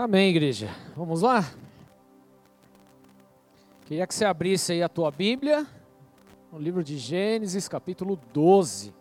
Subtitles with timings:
[0.00, 0.68] Amém, igreja.
[0.96, 1.44] Vamos lá?
[3.84, 5.66] Queria que você abrisse aí a tua Bíblia,
[6.52, 8.94] no livro de Gênesis, capítulo 12.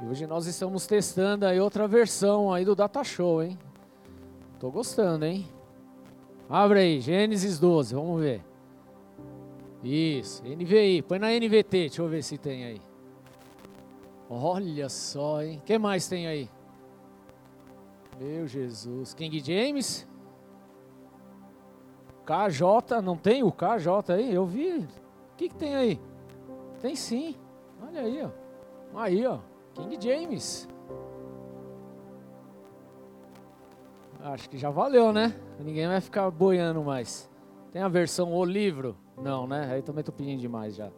[0.00, 3.58] E hoje nós estamos testando aí outra versão aí do Data Show, hein?
[4.58, 5.46] Tô gostando, hein?
[6.48, 8.40] Abre aí, Gênesis 12, vamos ver.
[9.84, 12.80] Isso, NVI, põe na NVT, deixa eu ver se tem aí.
[14.30, 15.58] Olha só, hein?
[15.58, 16.48] O que mais tem aí?
[18.18, 19.12] Meu Jesus.
[19.14, 20.08] King James?
[22.24, 24.34] KJ, não tem o KJ aí?
[24.34, 24.78] Eu vi.
[24.78, 26.00] O que, que tem aí?
[26.80, 27.36] Tem sim.
[27.80, 28.30] Olha aí, ó.
[28.98, 29.38] Aí, ó.
[29.74, 30.68] King James.
[34.20, 35.38] Acho que já valeu, né?
[35.60, 37.30] Ninguém vai ficar boiando mais.
[37.70, 38.96] Tem a versão o livro?
[39.16, 39.72] Não, né?
[39.72, 40.90] Aí também tô pedindo demais já.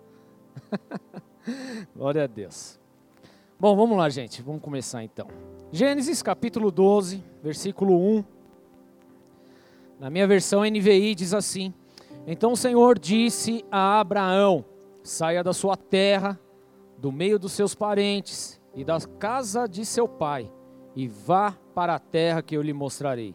[1.94, 2.80] Glória a Deus.
[3.60, 4.40] Bom, vamos lá, gente.
[4.40, 5.26] Vamos começar então.
[5.70, 8.24] Gênesis capítulo 12, versículo 1.
[10.00, 11.74] Na minha versão NVI diz assim:
[12.26, 14.64] Então o Senhor disse a Abraão:
[15.02, 16.40] Saia da sua terra,
[16.96, 20.50] do meio dos seus parentes e da casa de seu pai,
[20.96, 23.34] e vá para a terra que eu lhe mostrarei.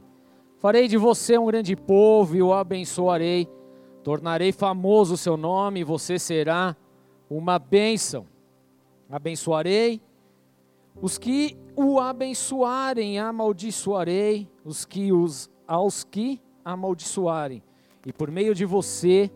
[0.57, 3.47] Farei de você um grande povo e o abençoarei.
[4.03, 6.75] Tornarei famoso o seu nome e você será
[7.29, 8.25] uma bênção.
[9.07, 10.01] Abençoarei
[11.01, 17.63] os que o abençoarem, amaldiçoarei os que os aos que amaldiçoarem.
[18.05, 19.31] E por meio de você,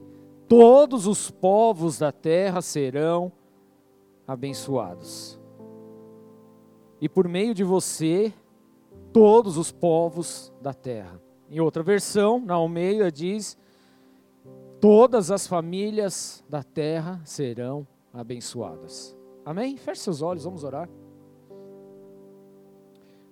[0.47, 3.31] todos os povos da terra serão
[4.27, 5.39] abençoados.
[6.99, 8.33] E por meio de você,
[9.13, 11.21] todos os povos da terra.
[11.49, 13.57] Em outra versão, na Almeida diz:
[14.81, 19.15] todas as famílias da terra serão abençoadas.
[19.45, 19.77] Amém?
[19.77, 20.89] Feche seus olhos, vamos orar.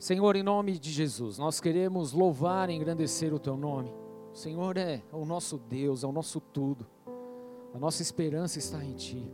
[0.06, 3.92] Senhor, em nome de Jesus, nós queremos louvar e engrandecer o Teu nome.
[4.32, 6.86] O Senhor é o nosso Deus, é o nosso tudo.
[7.74, 9.34] A nossa esperança está em Ti.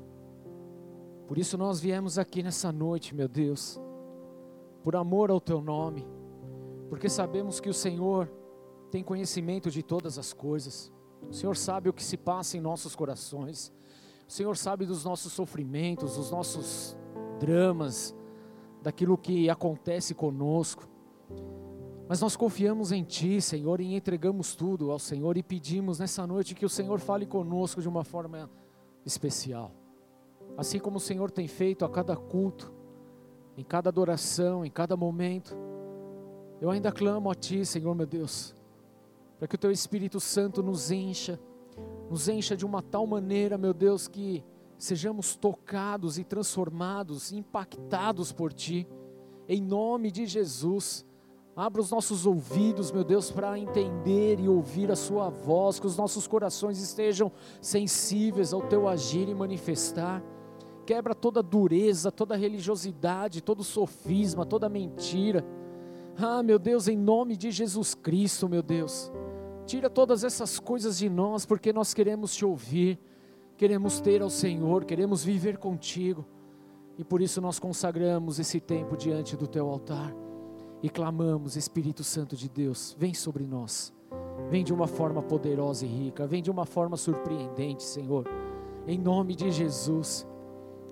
[1.27, 3.77] Por isso nós viemos aqui nessa noite, meu Deus,
[4.81, 6.07] por amor ao Teu nome,
[6.87, 8.31] porque sabemos que o Senhor
[8.89, 10.89] tem conhecimento de todas as coisas.
[11.29, 13.73] O Senhor sabe o que se passa em nossos corações.
[14.25, 16.95] O Senhor sabe dos nossos sofrimentos, dos nossos
[17.41, 18.15] dramas,
[18.81, 20.87] daquilo que acontece conosco.
[22.07, 26.55] Mas nós confiamos em Ti, Senhor, e entregamos tudo ao Senhor e pedimos nessa noite
[26.55, 28.49] que o Senhor fale conosco de uma forma
[29.05, 29.71] especial.
[30.57, 32.73] Assim como o Senhor tem feito a cada culto,
[33.55, 35.55] em cada adoração, em cada momento,
[36.59, 38.53] eu ainda clamo a Ti, Senhor meu Deus,
[39.39, 41.39] para que o Teu Espírito Santo nos encha,
[42.09, 44.43] nos encha de uma tal maneira, meu Deus, que
[44.81, 48.87] sejamos tocados e transformados, impactados por Ti,
[49.47, 51.05] em nome de Jesus.
[51.55, 55.95] Abra os nossos ouvidos, meu Deus, para entender e ouvir a Sua voz, que os
[55.97, 57.31] nossos corações estejam
[57.61, 60.23] sensíveis ao Teu agir e manifestar.
[60.83, 65.45] Quebra toda dureza, toda religiosidade, todo sofisma, toda mentira.
[66.17, 69.11] Ah, meu Deus, em nome de Jesus Cristo, meu Deus.
[69.67, 72.99] Tira todas essas coisas de nós, porque nós queremos te ouvir
[73.61, 76.25] queremos ter ao Senhor, queremos viver contigo.
[76.97, 80.11] E por isso nós consagramos esse tempo diante do teu altar
[80.81, 83.93] e clamamos, Espírito Santo de Deus, vem sobre nós.
[84.49, 88.27] Vem de uma forma poderosa e rica, vem de uma forma surpreendente, Senhor.
[88.87, 90.27] Em nome de Jesus.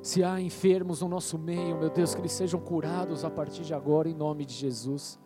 [0.03, 3.73] Se há enfermos no nosso meio, meu Deus, que eles sejam curados a partir de
[3.73, 5.19] agora, em nome de Jesus.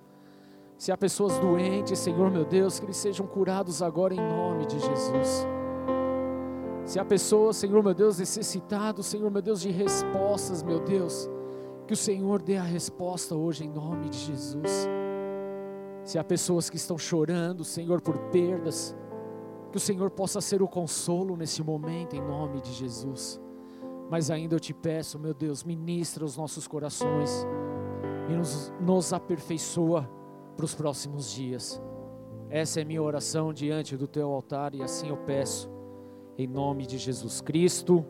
[0.77, 4.79] Se há pessoas doentes, Senhor, meu Deus, que eles sejam curados agora, em nome de
[4.79, 5.45] Jesus.
[6.85, 11.29] Se há pessoas, Senhor meu Deus, necessitados, Senhor meu Deus, de respostas, meu Deus,
[11.87, 14.87] que o Senhor dê a resposta hoje em nome de Jesus.
[16.03, 18.95] Se há pessoas que estão chorando, Senhor, por perdas,
[19.71, 23.39] que o Senhor possa ser o consolo nesse momento em nome de Jesus.
[24.09, 27.47] Mas ainda eu te peço, meu Deus, ministra os nossos corações
[28.29, 30.09] e nos, nos aperfeiçoa
[30.55, 31.81] para os próximos dias.
[32.49, 35.72] Essa é minha oração diante do teu altar e assim eu peço
[36.37, 38.05] em nome de Jesus Cristo.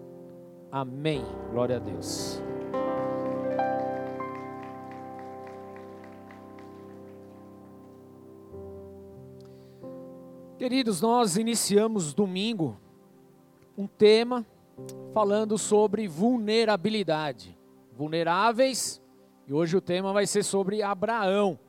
[0.71, 1.23] Amém.
[1.51, 2.41] Glória a Deus.
[10.57, 12.79] Queridos, nós iniciamos domingo
[13.77, 14.45] um tema
[15.13, 17.57] falando sobre vulnerabilidade.
[17.91, 19.01] Vulneráveis,
[19.45, 21.59] e hoje o tema vai ser sobre Abraão.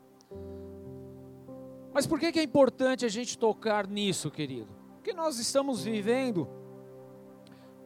[1.92, 4.83] Mas por que é importante a gente tocar nisso, querido?
[5.04, 6.48] Porque nós estamos vivendo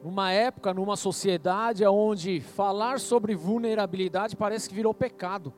[0.01, 5.53] numa época, numa sociedade onde falar sobre vulnerabilidade parece que virou pecado.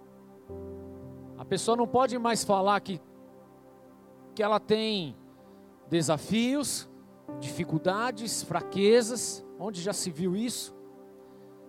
[1.37, 2.99] A pessoa não pode mais falar que
[4.33, 5.15] que ela tem
[5.87, 6.89] desafios,
[7.39, 10.73] dificuldades, fraquezas, onde já se viu isso?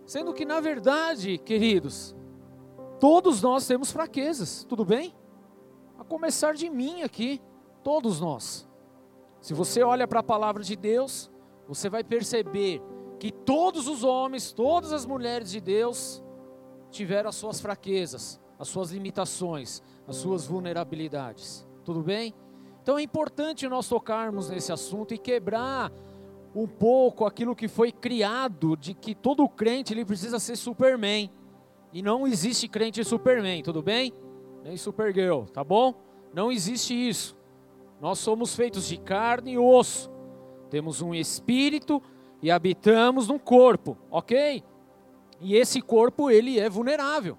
[0.07, 2.17] Sendo que, na verdade, queridos,
[2.99, 5.15] todos nós temos fraquezas, tudo bem?
[5.99, 7.43] A começar de mim aqui,
[7.85, 8.72] todos nós.
[9.43, 11.29] Se você olha para a palavra de Deus,
[11.67, 12.81] você vai perceber
[13.19, 16.23] que todos os homens, todas as mulheres de Deus
[16.93, 21.67] tiveram as suas fraquezas, as suas limitações, as suas vulnerabilidades.
[21.85, 22.33] Tudo bem?
[22.81, 25.93] Então é importante nós tocarmos nesse assunto e quebrar
[26.55, 31.29] um pouco aquilo que foi criado de que todo crente ele precisa ser Superman.
[31.93, 34.13] E não existe crente Superman, tudo bem?
[34.63, 35.95] Nem Supergirl, tá bom?
[36.33, 37.42] Não existe isso.
[38.03, 40.11] Nós somos feitos de carne e osso.
[40.69, 42.03] Temos um espírito
[42.43, 44.65] e habitamos num corpo, ok?
[45.41, 47.39] E esse corpo ele é vulnerável.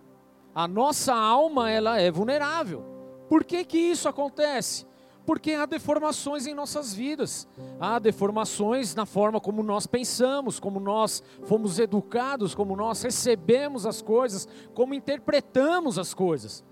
[0.56, 2.81] A nossa alma ela é vulnerável.
[3.27, 4.86] Por que que isso acontece?
[5.25, 7.45] Porque há deformações em nossas vidas,
[7.77, 14.01] há deformações na forma como nós pensamos, como nós fomos educados, como nós recebemos as
[14.01, 16.63] coisas, como interpretamos as coisas.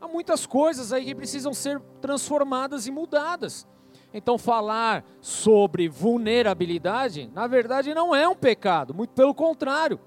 [0.00, 3.66] Há muitas coisas aí que precisam ser transformadas e mudadas.
[4.12, 10.00] Então, falar sobre vulnerabilidade, na verdade, não é um pecado, muito pelo contrário.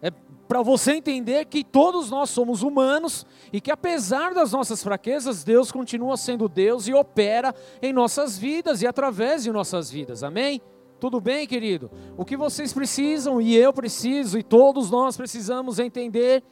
[0.00, 0.10] É
[0.46, 5.72] para você entender que todos nós somos humanos e que, apesar das nossas fraquezas, Deus
[5.72, 10.22] continua sendo Deus e opera em nossas vidas e através de nossas vidas.
[10.22, 10.60] Amém?
[11.00, 11.90] Tudo bem, querido?
[12.16, 16.44] O que vocês precisam e eu preciso e todos nós precisamos entender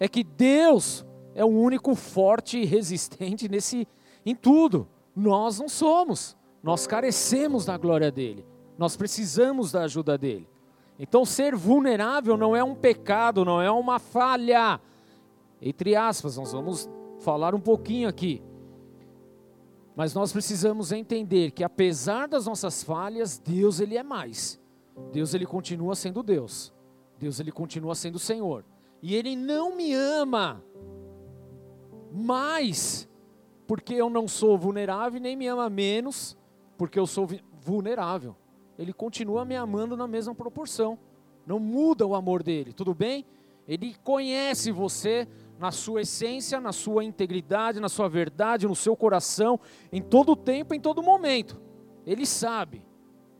[0.00, 3.86] é que Deus é o único forte e resistente nesse
[4.24, 4.88] em tudo.
[5.14, 6.36] Nós não somos.
[6.62, 8.46] Nós carecemos da glória dele.
[8.78, 10.48] Nós precisamos da ajuda dele.
[10.98, 14.80] Então ser vulnerável não é um pecado, não é uma falha.
[15.60, 16.88] Entre aspas, nós vamos
[17.18, 18.42] falar um pouquinho aqui.
[19.94, 24.60] Mas nós precisamos entender que apesar das nossas falhas, Deus ele é mais.
[25.12, 26.72] Deus ele continua sendo Deus.
[27.18, 28.64] Deus ele continua sendo Senhor.
[29.02, 30.62] E ele não me ama
[32.12, 33.08] mais
[33.66, 36.36] porque eu não sou vulnerável, nem me ama menos
[36.76, 37.28] porque eu sou
[37.60, 38.36] vulnerável.
[38.78, 40.98] Ele continua me amando na mesma proporção.
[41.46, 43.24] Não muda o amor dele, tudo bem?
[43.66, 45.28] Ele conhece você
[45.58, 49.60] na sua essência, na sua integridade, na sua verdade, no seu coração,
[49.92, 51.60] em todo tempo, em todo momento.
[52.04, 52.84] Ele sabe.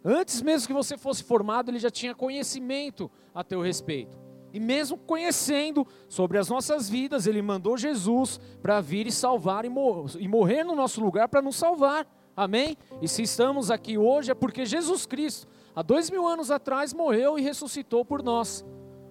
[0.04, 4.16] Antes mesmo que você fosse formado, ele já tinha conhecimento a teu respeito.
[4.52, 9.68] E mesmo conhecendo sobre as nossas vidas, Ele mandou Jesus para vir e salvar e,
[9.68, 12.06] mor e morrer no nosso lugar para nos salvar.
[12.36, 12.76] Amém?
[13.00, 17.38] E se estamos aqui hoje é porque Jesus Cristo, há dois mil anos atrás, morreu
[17.38, 18.64] e ressuscitou por nós.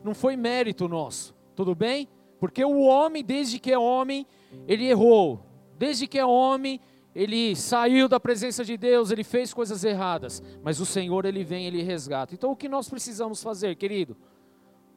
[0.03, 1.33] Não foi mérito nosso.
[1.55, 2.07] Tudo bem?
[2.39, 4.25] Porque o homem, desde que é homem,
[4.67, 5.45] ele errou.
[5.77, 6.79] Desde que é homem,
[7.13, 10.41] ele saiu da presença de Deus, ele fez coisas erradas.
[10.63, 12.33] Mas o Senhor, ele vem, ele resgata.
[12.33, 14.17] Então o que nós precisamos fazer, querido?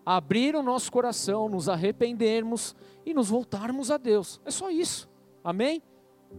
[0.05, 2.75] Abrir o nosso coração, nos arrependermos
[3.07, 4.41] e nos voltarmos a Deus.
[4.45, 5.09] É só isso.
[5.43, 5.83] Amém?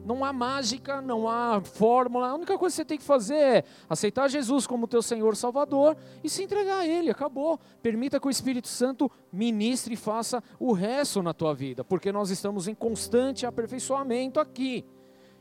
[0.04, 2.28] Não há mágica, não há fórmula.
[2.30, 5.96] A única coisa que você tem que fazer é aceitar Jesus como teu Senhor Salvador
[6.24, 7.10] e se entregar a Ele.
[7.10, 7.60] Acabou.
[7.82, 12.30] Permita que o Espírito Santo ministre e faça o resto na tua vida, porque nós
[12.30, 14.86] estamos em constante aperfeiçoamento aqui.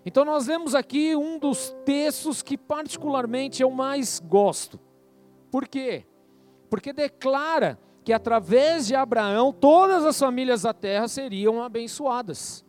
[0.07, 4.79] Então nós vemos aqui um dos textos que particularmente eu mais gosto.
[5.51, 6.05] Por quê?
[6.69, 12.65] Porque declara que através de Abraão todas as famílias da terra seriam abençoadas.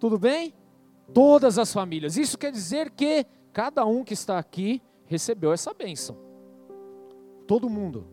[0.00, 0.54] Tudo bem?
[1.12, 2.16] Todas as famílias.
[2.16, 6.16] Isso quer dizer que cada um que está aqui recebeu essa bênção.
[7.46, 8.06] Todo mundo.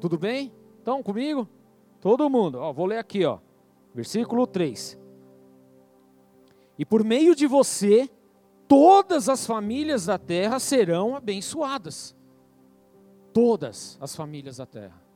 [0.00, 0.52] Tudo bem?
[0.78, 1.48] Estão comigo?
[2.00, 2.58] Todo mundo.
[2.58, 3.40] Ó, vou ler aqui, ó.
[3.92, 4.96] Versículo 3.
[6.78, 8.08] E por meio de você,
[8.68, 12.16] todas as famílias da terra serão abençoadas.
[13.32, 15.07] Todas as famílias da terra.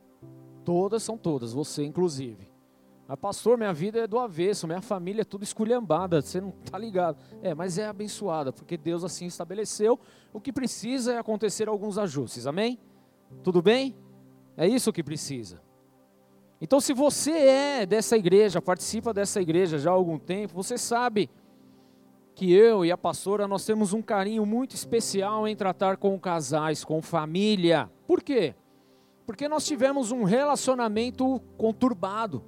[0.63, 2.53] Todas são todas, você inclusive.
[3.07, 6.77] Mas, pastor, minha vida é do avesso, minha família é tudo esculhambada, você não está
[6.77, 7.17] ligado.
[7.41, 9.99] É, mas é abençoada, porque Deus assim estabeleceu.
[10.31, 12.79] O que precisa é acontecer alguns ajustes, amém?
[13.43, 13.95] Tudo bem?
[14.55, 15.61] É isso que precisa.
[16.61, 21.29] Então, se você é dessa igreja, participa dessa igreja já há algum tempo, você sabe
[22.33, 26.83] que eu e a pastora nós temos um carinho muito especial em tratar com casais,
[26.85, 27.91] com família.
[28.07, 28.55] Por quê?
[29.33, 32.43] Porque nós tivemos um relacionamento conturbado,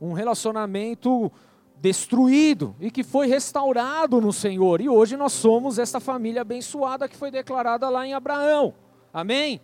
[0.00, 1.30] um relacionamento
[1.76, 4.80] destruído e que foi restaurado no Senhor.
[4.80, 8.72] E hoje nós somos essa família abençoada que foi declarada lá em Abraão.
[9.12, 9.60] Amém?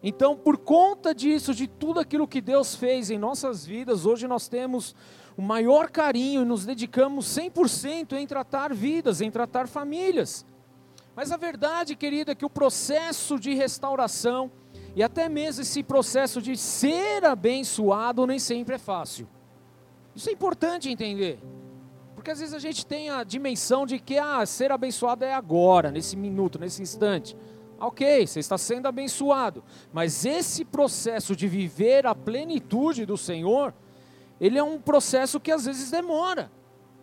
[0.00, 4.46] Então, por conta disso, de tudo aquilo que Deus fez em nossas vidas, hoje nós
[4.46, 4.94] temos
[5.36, 10.46] o maior carinho e nos dedicamos 100% em tratar vidas, em tratar famílias.
[11.16, 14.52] Mas a verdade, querida, é que o processo de restauração
[14.94, 19.26] e até mesmo esse processo de ser abençoado nem sempre é fácil.
[20.14, 21.38] Isso é importante entender.
[22.14, 25.90] Porque às vezes a gente tem a dimensão de que ah, ser abençoado é agora,
[25.90, 27.36] nesse minuto, nesse instante.
[27.80, 29.64] Ok, você está sendo abençoado.
[29.92, 33.74] Mas esse processo de viver a plenitude do Senhor,
[34.40, 36.52] ele é um processo que às vezes demora.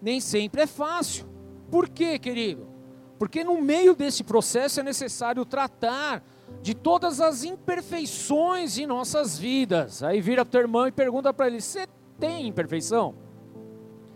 [0.01, 1.27] Nem sempre é fácil.
[1.69, 2.69] Por quê, querido?
[3.17, 6.24] Porque no meio desse processo é necessário tratar
[6.62, 10.03] de todas as imperfeições de nossas vidas.
[10.03, 11.88] Aí vira teu irmão e pergunta para ele: Você
[12.20, 13.15] tem imperfeição?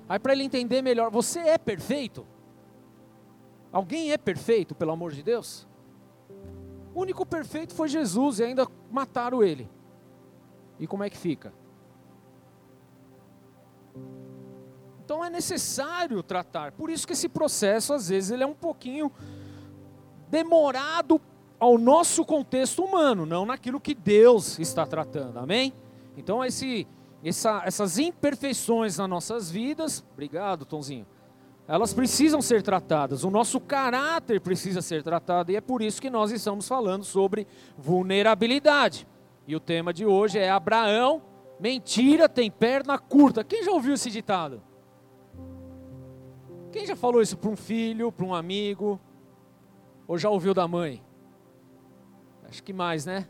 [0.08, 2.25] Aí para ele entender melhor: Você é perfeito?
[3.72, 5.68] Alguém é perfeito, pelo amor de Deus?
[6.94, 9.68] O único perfeito foi Jesus e ainda mataram ele.
[10.80, 11.52] E como é que fica?
[15.04, 16.72] Então é necessário tratar.
[16.72, 19.12] Por isso que esse processo, às vezes, ele é um pouquinho
[20.30, 21.20] demorado
[21.63, 25.38] ao nosso contexto humano, não naquilo que Deus está tratando.
[25.38, 25.74] Amém?
[26.17, 26.86] Então esse,
[27.24, 31.08] essa, essas imperfeições nas nossas vidas, obrigado, Tonzinho
[31.65, 36.10] elas precisam ser tratadas, o nosso caráter precisa ser tratado, e é por isso que
[36.10, 39.08] nós estamos falando sobre vulnerabilidade.
[39.48, 41.22] E o tema de hoje é Abraão,
[41.58, 43.46] mentira tem perna curta.
[43.46, 44.62] Quem já ouviu esse ditado?
[46.70, 49.00] Quem já falou isso para um filho, para um amigo?
[50.05, 51.01] Ou já ouviu da mãe?
[52.53, 53.27] Acho que mais, né?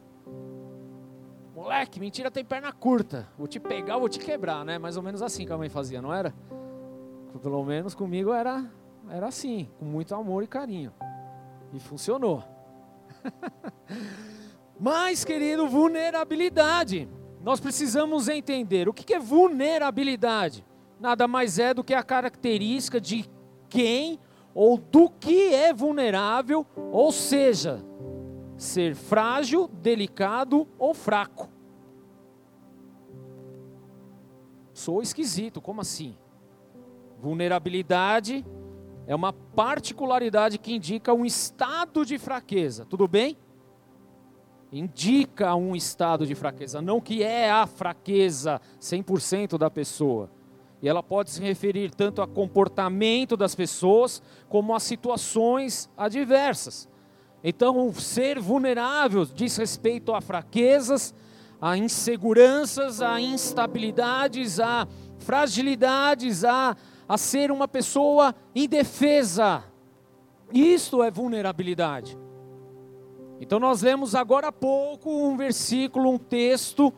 [1.55, 3.25] Moleque, mentira tem perna curta.
[3.37, 4.77] Vou te pegar, vou te quebrar, né?
[4.77, 6.35] Mais ou menos assim que a mãe fazia, não era?
[7.41, 8.69] Pelo menos comigo era,
[9.09, 10.91] era assim, com muito amor e carinho.
[11.71, 12.43] E funcionou.
[14.77, 17.07] Mas, querido, vulnerabilidade.
[17.41, 20.65] Nós precisamos entender o que é vulnerabilidade.
[20.99, 23.23] Nada mais é do que a característica de
[23.69, 24.19] quem
[24.53, 27.81] ou do que é vulnerável, ou seja,
[28.63, 31.49] ser frágil, delicado ou fraco.
[34.73, 36.17] Sou esquisito, como assim?
[37.19, 38.43] Vulnerabilidade
[39.05, 43.37] é uma particularidade que indica um estado de fraqueza, tudo bem?
[44.71, 50.31] Indica um estado de fraqueza, não que é a fraqueza 100% da pessoa.
[50.81, 56.89] E ela pode se referir tanto a comportamento das pessoas, como a situações adversas.
[57.43, 61.13] Então, ser vulnerável diz respeito a fraquezas,
[61.61, 64.87] a inseguranças, a instabilidades, a
[65.19, 66.75] fragilidades, a
[67.07, 69.63] a ser uma pessoa indefesa.
[70.51, 72.17] Isto é vulnerabilidade.
[73.39, 76.93] Então nós lemos agora há pouco um versículo, um texto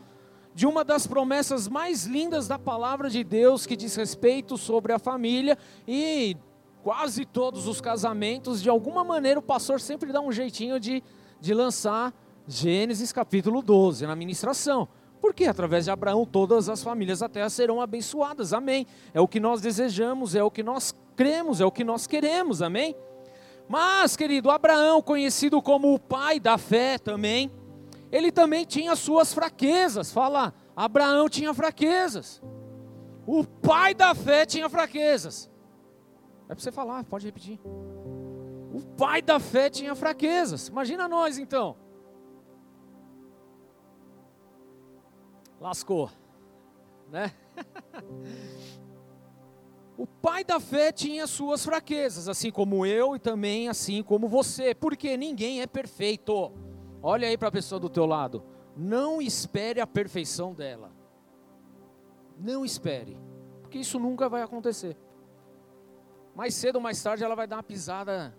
[0.54, 5.00] de uma das promessas mais lindas da palavra de Deus que diz respeito sobre a
[5.00, 6.38] família e
[6.86, 11.02] quase todos os casamentos, de alguma maneira o pastor sempre dá um jeitinho de,
[11.42, 12.14] de lançar
[12.48, 14.88] Gênesis capítulo 12 na ministração.
[15.20, 18.54] Porque através de Abraão todas as famílias da terra serão abençoadas.
[18.54, 18.86] Amém.
[19.16, 22.62] É o que nós desejamos, é o que nós cremos, é o que nós queremos.
[22.62, 22.96] Amém.
[23.68, 27.52] Mas, querido, Abraão, conhecido como o pai da fé também,
[28.12, 30.12] ele também tinha suas fraquezas.
[30.12, 32.44] Fala, Abraão tinha fraquezas.
[33.26, 35.50] O pai da fé tinha fraquezas.
[36.46, 37.60] É para você falar, pode repetir.
[37.64, 40.68] O pai da fé tinha fraquezas.
[40.68, 41.78] Imagina nós então.
[45.66, 46.12] lascou,
[47.10, 47.32] né?
[49.98, 54.76] o pai da fé tinha suas fraquezas, assim como eu e também assim como você,
[54.76, 56.52] porque ninguém é perfeito.
[57.02, 58.44] Olha aí para a pessoa do teu lado.
[58.76, 60.92] Não espere a perfeição dela.
[62.38, 63.18] Não espere,
[63.62, 64.98] porque isso nunca vai acontecer.
[66.36, 68.36] Mais cedo ou mais tarde ela vai dar uma pisada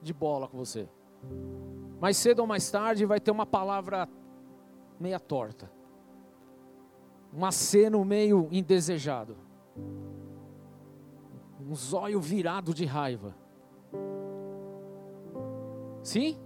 [0.00, 0.88] de bola com você.
[2.00, 4.08] Mais cedo ou mais tarde vai ter uma palavra
[4.98, 5.70] meia torta
[7.36, 9.36] um aceno meio indesejado,
[11.60, 13.36] um zóio virado de raiva.
[16.02, 16.38] Sim?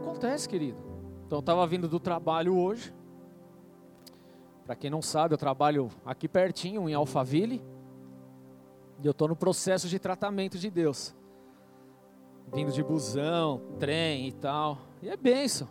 [0.00, 0.78] Acontece, querido.
[1.26, 2.92] Então eu estava vindo do trabalho hoje.
[4.64, 7.62] Para quem não sabe, eu trabalho aqui pertinho, em Alphaville.
[9.02, 11.14] E eu estou no processo de tratamento de Deus.
[12.52, 14.78] Vindo de busão, trem e tal.
[15.02, 15.68] E é benção.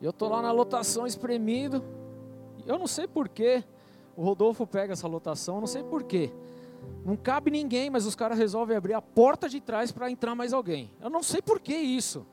[0.00, 1.84] Eu estou lá na lotação espremido.
[2.66, 3.62] Eu não sei porquê.
[4.16, 6.32] O Rodolfo pega essa lotação, não sei porquê.
[7.04, 10.52] Não cabe ninguém, mas os caras resolvem abrir a porta de trás para entrar mais
[10.52, 10.90] alguém.
[11.00, 12.26] Eu não sei por que isso.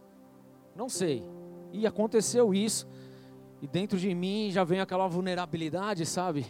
[0.75, 1.23] Não sei.
[1.71, 2.87] E aconteceu isso.
[3.61, 6.45] E dentro de mim já vem aquela vulnerabilidade, sabe?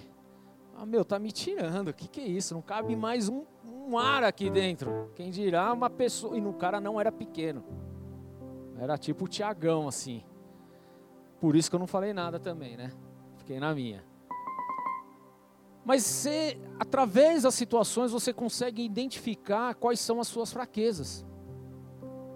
[0.82, 1.90] Ah, meu, tá me tirando.
[1.90, 2.54] O que, que é isso?
[2.54, 5.12] Não cabe mais um, um ar aqui dentro.
[5.14, 6.38] Quem dirá uma pessoa.
[6.38, 7.66] E no cara não era pequeno.
[8.78, 10.24] Era tipo o Tiagão, assim.
[11.42, 12.94] Por isso que eu não falei nada também, né?
[13.40, 14.06] Fiquei na minha.
[15.84, 21.26] Mas você, através das situações, você consegue identificar quais são as suas fraquezas.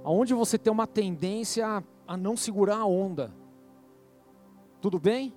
[0.03, 3.33] Aonde você tem uma tendência a, a não segurar a onda.
[4.81, 5.33] Tudo bem?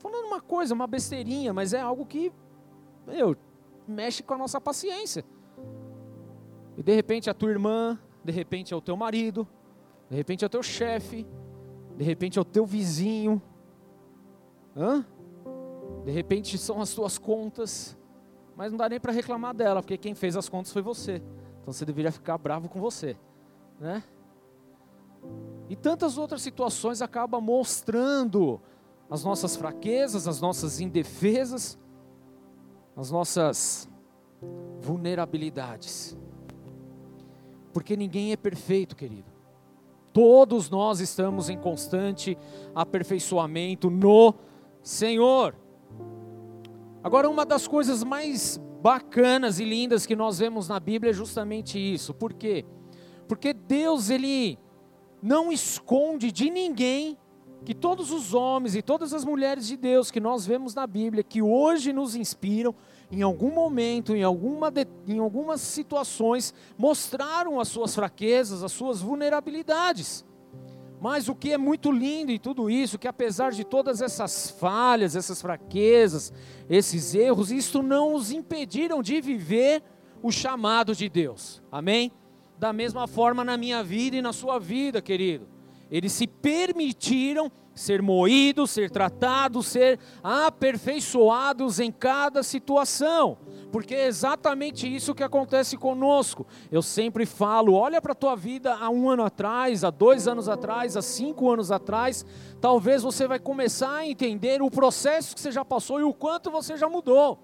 [0.00, 2.32] Falando uma coisa, uma besteirinha, mas é algo que,
[3.10, 3.36] meu,
[3.86, 5.24] mexe com a nossa paciência.
[6.76, 9.46] E de repente a tua irmã, de repente é o teu marido,
[10.08, 11.26] de repente é o teu chefe,
[11.96, 13.42] de repente é o teu vizinho.
[14.76, 15.04] Hã?
[16.04, 17.98] De repente são as tuas contas,
[18.56, 21.22] mas não dá nem para reclamar dela, porque quem fez as contas foi você.
[21.60, 23.16] Então você deveria ficar bravo com você,
[23.78, 24.02] né?
[25.68, 28.60] E tantas outras situações acabam mostrando
[29.10, 31.78] as nossas fraquezas, as nossas indefesas,
[32.96, 33.88] as nossas
[34.80, 36.16] vulnerabilidades.
[37.72, 39.30] Porque ninguém é perfeito, querido.
[40.12, 42.36] Todos nós estamos em constante
[42.74, 44.34] aperfeiçoamento no
[44.82, 45.54] Senhor.
[47.02, 51.78] Agora, uma das coisas mais bacanas e lindas que nós vemos na Bíblia é justamente
[51.78, 52.12] isso.
[52.12, 52.64] Por quê?
[53.28, 54.58] Porque Deus, Ele
[55.22, 57.16] não esconde de ninguém
[57.64, 61.22] que todos os homens e todas as mulheres de Deus que nós vemos na Bíblia,
[61.22, 62.74] que hoje nos inspiram,
[63.10, 69.00] em algum momento, em, alguma de, em algumas situações, mostraram as suas fraquezas, as suas
[69.00, 70.24] vulnerabilidades.
[71.00, 75.16] Mas o que é muito lindo em tudo isso, que apesar de todas essas falhas,
[75.16, 76.32] essas fraquezas,
[76.68, 79.82] esses erros, isso não os impediram de viver
[80.22, 81.62] o chamado de Deus.
[81.72, 82.12] Amém?
[82.58, 85.48] Da mesma forma na minha vida e na sua vida, querido.
[85.90, 93.38] Eles se permitiram ser moídos, ser tratados, ser aperfeiçoados em cada situação,
[93.72, 96.46] porque é exatamente isso que acontece conosco.
[96.70, 100.48] Eu sempre falo: olha para a tua vida há um ano atrás, há dois anos
[100.48, 102.24] atrás, há cinco anos atrás,
[102.60, 106.50] talvez você vai começar a entender o processo que você já passou e o quanto
[106.50, 107.38] você já mudou.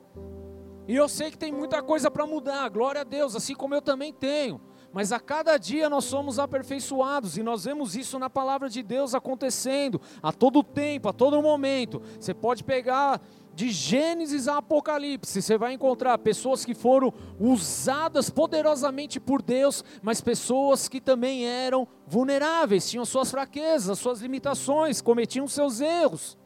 [0.88, 3.83] E eu sei que tem muita coisa para mudar, glória a Deus, assim como eu
[3.83, 4.61] também tenho.
[4.96, 9.14] Mas a cada dia nós somos aperfeiçoados e nós vemos isso na palavra de Deus
[9.14, 12.00] acontecendo a todo tempo, a todo momento.
[12.18, 13.20] Você pode pegar
[13.54, 20.22] de Gênesis a Apocalipse, você vai encontrar pessoas que foram usadas poderosamente por Deus, mas
[20.22, 26.38] pessoas que também eram vulneráveis, tinham suas fraquezas, suas limitações, cometiam seus erros.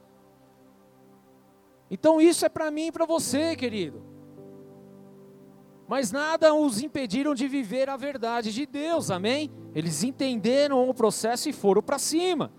[1.88, 4.09] Então isso é para mim e para você, querido
[5.90, 9.50] mas nada os impediram de viver a verdade de Deus, amém?
[9.74, 12.52] Eles entenderam o processo e foram para cima.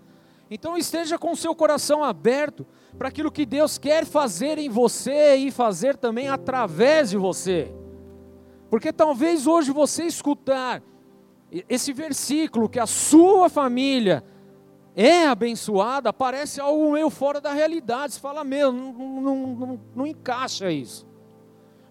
[0.50, 2.66] Então esteja com o seu coração aberto
[2.98, 7.72] para aquilo que Deus quer fazer em você e fazer também através de você.
[8.68, 10.82] Porque talvez hoje você escutar
[11.70, 14.22] esse versículo que a sua família
[14.94, 18.12] é abençoada, parece algo meio fora da realidade.
[18.12, 21.10] Você fala, meu, não, não, não, não encaixa isso.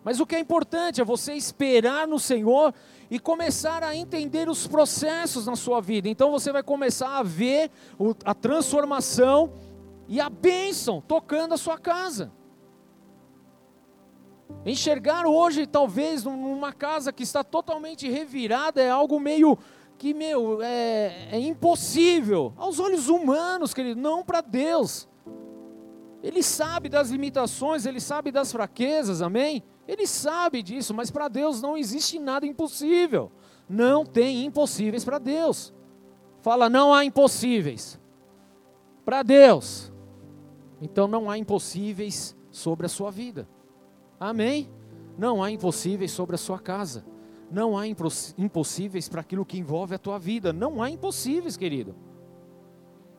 [0.03, 2.73] Mas o que é importante é você esperar no Senhor
[3.09, 6.09] e começar a entender os processos na sua vida.
[6.09, 7.69] Então você vai começar a ver
[8.25, 9.53] a transformação
[10.07, 12.31] e a bênção tocando a sua casa.
[14.65, 19.57] Enxergar hoje, talvez, numa casa que está totalmente revirada, é algo meio
[19.97, 22.53] que, meu, é, é impossível.
[22.57, 25.07] Aos olhos humanos, querido, não para Deus.
[26.23, 29.63] Ele sabe das limitações, ele sabe das fraquezas, amém?
[29.91, 33.30] Ele sabe disso, mas para Deus não existe nada impossível.
[33.67, 35.73] Não tem impossíveis para Deus.
[36.41, 37.99] Fala, não há impossíveis.
[39.04, 39.91] Para Deus.
[40.82, 43.49] Então não há impossíveis sobre a sua vida.
[44.17, 44.71] Amém?
[45.17, 47.06] Não há impossíveis sobre a sua casa.
[47.51, 50.54] Não há impossíveis para aquilo que envolve a tua vida.
[50.54, 51.93] Não há impossíveis, querido.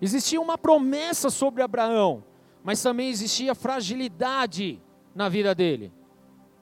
[0.00, 2.24] Existia uma promessa sobre Abraão,
[2.64, 4.80] mas também existia fragilidade
[5.14, 5.92] na vida dele.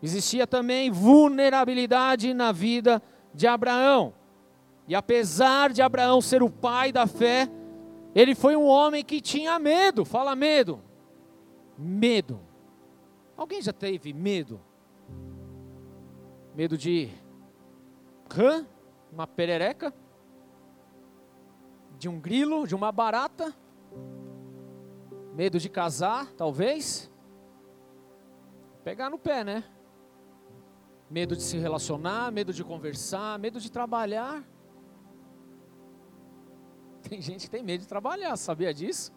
[0.03, 3.03] Existia também vulnerabilidade na vida
[3.35, 4.15] de Abraão.
[4.89, 7.49] E apesar de Abraão ser o pai da fé,
[8.15, 10.05] ele foi um homem que tinha medo.
[10.05, 10.81] Fala medo.
[11.79, 12.41] Medo.
[13.37, 14.61] Alguém já teve medo?
[16.55, 17.09] Medo de
[18.33, 18.67] rã,
[19.13, 19.95] uma perereca,
[21.99, 23.55] de um grilo, de uma barata?
[25.35, 27.11] Medo de casar, talvez?
[28.83, 29.65] Pegar no pé, né?
[31.11, 34.45] Medo de se relacionar, medo de conversar, medo de trabalhar.
[37.03, 39.13] Tem gente que tem medo de trabalhar, sabia disso?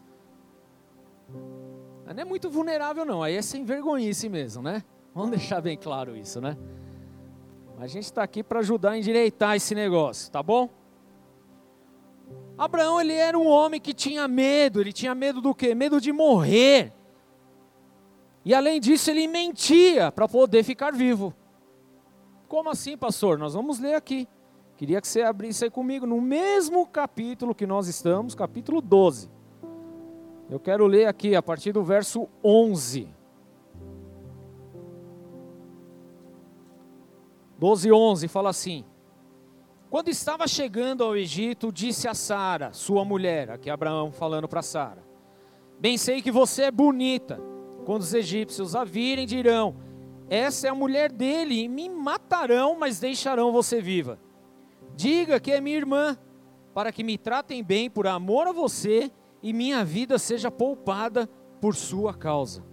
[2.06, 3.21] Não é muito vulnerável, não.
[3.21, 4.84] Aí é sem vergonhice mesmo, né?
[5.13, 6.58] Vamos deixar bem claro isso, né?
[7.79, 10.69] A gente está aqui para ajudar a endireitar esse negócio, tá bom?
[12.58, 14.79] Abraão, ele era um homem que tinha medo.
[14.79, 15.73] Ele tinha medo do quê?
[15.73, 16.93] Medo de morrer.
[18.45, 21.34] E além disso, ele mentia para poder ficar vivo.
[22.53, 23.39] Como assim, pastor?
[23.39, 24.27] Nós vamos ler aqui.
[24.77, 29.27] Queria que você abrisse aí comigo no mesmo capítulo que nós estamos, capítulo 12.
[30.47, 33.07] Eu quero ler aqui a partir do verso 11.
[37.57, 38.85] 12, 11 fala assim:
[39.89, 45.03] Quando estava chegando ao Egito, disse a Sara, sua mulher, aqui Abraão falando para Sara:
[45.79, 47.41] Bem sei que você é bonita.
[47.83, 49.75] Quando os egípcios a virem, dirão:
[50.34, 54.17] Essa é a mulher dele, e me matarão, mas deixarão você viva.
[54.96, 56.17] Diga que é minha irmã,
[56.74, 59.12] para que me tratem bem por amor a você
[59.43, 61.30] e minha vida seja poupada
[61.62, 62.65] por sua causa.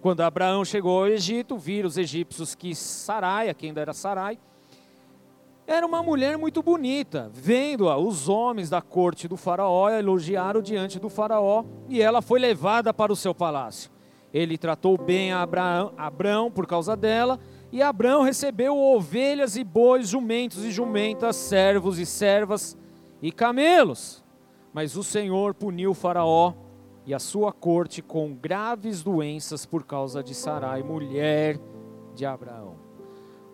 [0.00, 4.38] Quando Abraão chegou ao Egito, viram os egípcios que Sarai, que ainda era Sarai,
[5.66, 7.28] era uma mulher muito bonita.
[7.34, 12.94] Vendo-a, os homens da corte do faraó elogiaram diante do faraó e ela foi levada
[12.94, 13.97] para o seu palácio.
[14.32, 17.40] Ele tratou bem a Abraão, Abraão por causa dela,
[17.72, 22.76] e Abraão recebeu ovelhas e bois, jumentos e jumentas, servos e servas
[23.22, 24.24] e camelos.
[24.72, 26.54] Mas o Senhor puniu Faraó
[27.06, 31.58] e a sua corte com graves doenças por causa de Sarai, mulher
[32.14, 32.76] de Abraão.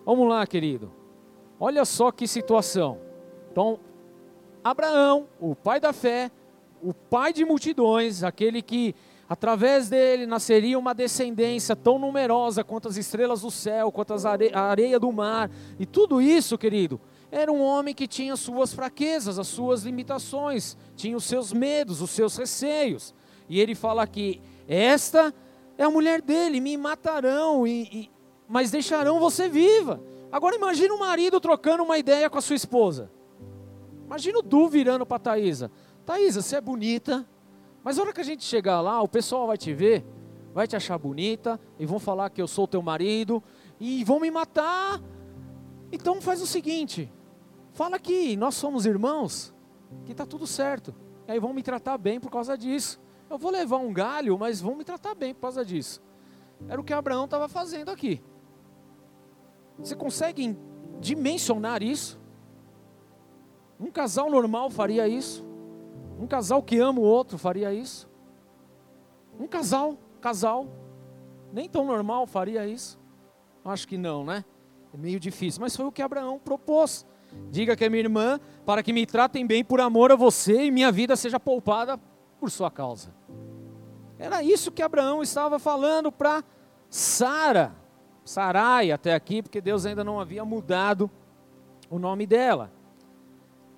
[0.05, 0.91] Vamos lá, querido.
[1.59, 2.99] Olha só que situação.
[3.51, 3.79] Então,
[4.63, 6.29] Abraão, o pai da fé,
[6.81, 8.93] o pai de multidões, aquele que
[9.27, 14.61] através dele nasceria uma descendência tão numerosa quanto as estrelas do céu, quanto are a
[14.61, 16.99] areia do mar, e tudo isso, querido,
[17.31, 22.11] era um homem que tinha suas fraquezas, as suas limitações, tinha os seus medos, os
[22.11, 23.13] seus receios.
[23.49, 25.33] E ele fala aqui: esta
[25.77, 28.11] é a mulher dele, me matarão, e, e,
[28.47, 30.01] mas deixarão você viva.
[30.31, 33.11] Agora imagina o marido trocando uma ideia com a sua esposa.
[34.05, 35.71] Imagina o Du virando para Thaisa.
[36.05, 37.25] Thaisa, você é bonita,
[37.85, 40.03] mas na hora que a gente chegar lá, o pessoal vai te ver,
[40.55, 43.43] vai te achar bonita, e vão falar que eu sou teu marido,
[43.79, 44.99] e vão me matar.
[45.91, 47.13] Então faz o seguinte,
[47.73, 49.53] fala que nós somos irmãos,
[50.03, 50.95] que está tudo certo.
[51.27, 52.99] E aí vão me tratar bem por causa disso.
[53.29, 56.01] Eu vou levar um galho, mas vão me tratar bem por causa disso.
[56.67, 58.19] Era o que Abraão estava fazendo aqui.
[59.77, 60.57] Você consegue
[60.99, 62.19] dimensionar isso?
[63.79, 65.45] Um casal normal faria isso?
[66.19, 68.09] Um casal que ama o outro faria isso?
[69.39, 70.67] Um casal, casal,
[71.51, 72.99] nem tão normal faria isso?
[73.63, 74.45] Acho que não, né?
[74.93, 77.05] É meio difícil, mas foi o que Abraão propôs.
[77.49, 80.71] Diga que é minha irmã, para que me tratem bem por amor a você e
[80.71, 81.99] minha vida seja poupada
[82.39, 83.13] por sua causa.
[84.17, 86.43] Era isso que Abraão estava falando para
[86.89, 87.75] Sara,
[88.23, 91.11] Sarai até aqui, porque Deus ainda não havia mudado
[91.89, 92.71] o nome dela.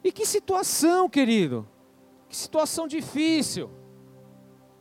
[0.04, 1.68] E que situação, querido,
[2.28, 3.70] que situação difícil,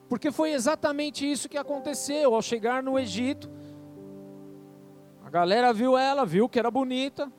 [0.08, 3.50] porque foi exatamente isso que aconteceu ao chegar no Egito.
[5.24, 7.30] A galera viu ela, viu que era bonita,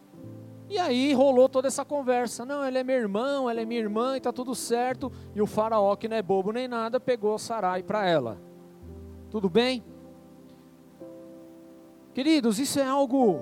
[0.69, 2.45] e aí rolou toda essa conversa.
[2.45, 5.11] Não, ele é meu irmão, ela é minha irmã e está tudo certo.
[5.33, 8.37] E o faraó, que não é bobo nem nada, pegou Sarai para ela.
[9.29, 9.83] Tudo bem?
[12.13, 13.39] Queridos, isso é algo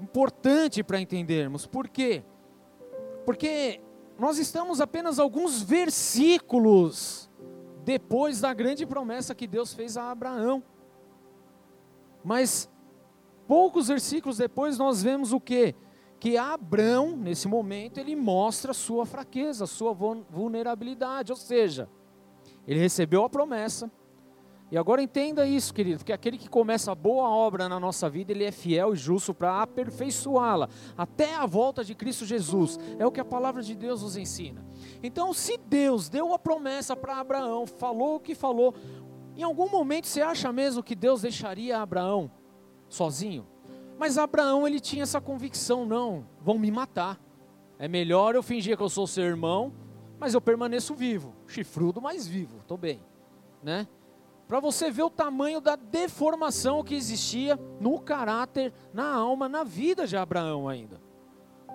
[0.00, 1.66] importante para entendermos.
[1.66, 2.24] Por quê?
[3.24, 3.80] Porque
[4.18, 7.30] nós estamos apenas alguns versículos
[7.84, 10.62] depois da grande promessa que Deus fez a Abraão.
[12.22, 12.70] Mas
[13.46, 15.74] poucos versículos depois nós vemos o que?
[16.18, 21.88] Que Abraão, nesse momento, ele mostra sua fraqueza, sua vulnerabilidade, ou seja,
[22.66, 23.90] ele recebeu a promessa,
[24.74, 28.32] e agora entenda isso, querido, porque aquele que começa a boa obra na nossa vida,
[28.32, 32.76] ele é fiel e justo para aperfeiçoá-la até a volta de Cristo Jesus.
[32.98, 34.66] É o que a palavra de Deus nos ensina.
[35.00, 38.74] Então, se Deus deu a promessa para Abraão, falou o que falou,
[39.36, 42.28] em algum momento você acha mesmo que Deus deixaria Abraão
[42.88, 43.46] sozinho?
[43.96, 47.20] Mas Abraão ele tinha essa convicção, não, vão me matar.
[47.78, 49.72] É melhor eu fingir que eu sou seu irmão,
[50.18, 53.00] mas eu permaneço vivo, chifrudo, mas vivo, estou bem,
[53.62, 53.86] né?
[54.54, 60.06] Para você ver o tamanho da deformação que existia no caráter, na alma, na vida
[60.06, 61.02] de Abraão ainda.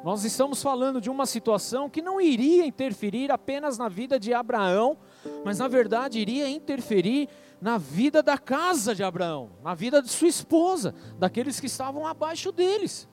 [0.01, 4.97] Nós estamos falando de uma situação que não iria interferir apenas na vida de Abraão,
[5.43, 7.27] mas na verdade iria interferir
[7.59, 12.49] na vida da casa de Abraão, na vida de sua esposa, daqueles que estavam abaixo
[12.49, 13.09] deles.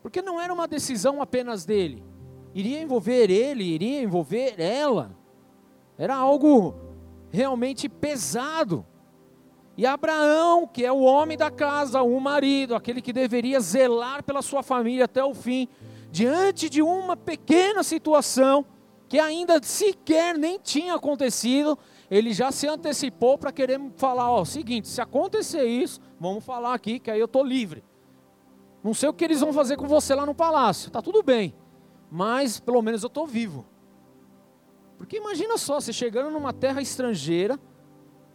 [0.00, 2.02] Porque não era uma decisão apenas dele,
[2.54, 5.14] iria envolver ele, iria envolver ela.
[5.98, 6.88] Era algo
[7.30, 8.84] realmente pesado.
[9.76, 14.42] E Abraão, que é o homem da casa, o marido, aquele que deveria zelar pela
[14.42, 15.68] sua família até o fim,
[16.10, 18.66] diante de uma pequena situação
[19.08, 21.78] que ainda sequer nem tinha acontecido,
[22.10, 26.98] ele já se antecipou para querer falar: ó, seguinte, se acontecer isso, vamos falar aqui
[26.98, 27.82] que aí eu estou livre.
[28.84, 31.54] Não sei o que eles vão fazer com você lá no palácio, tá tudo bem,
[32.10, 33.66] mas pelo menos eu estou vivo.
[35.00, 37.58] Porque imagina só, você chegando numa terra estrangeira,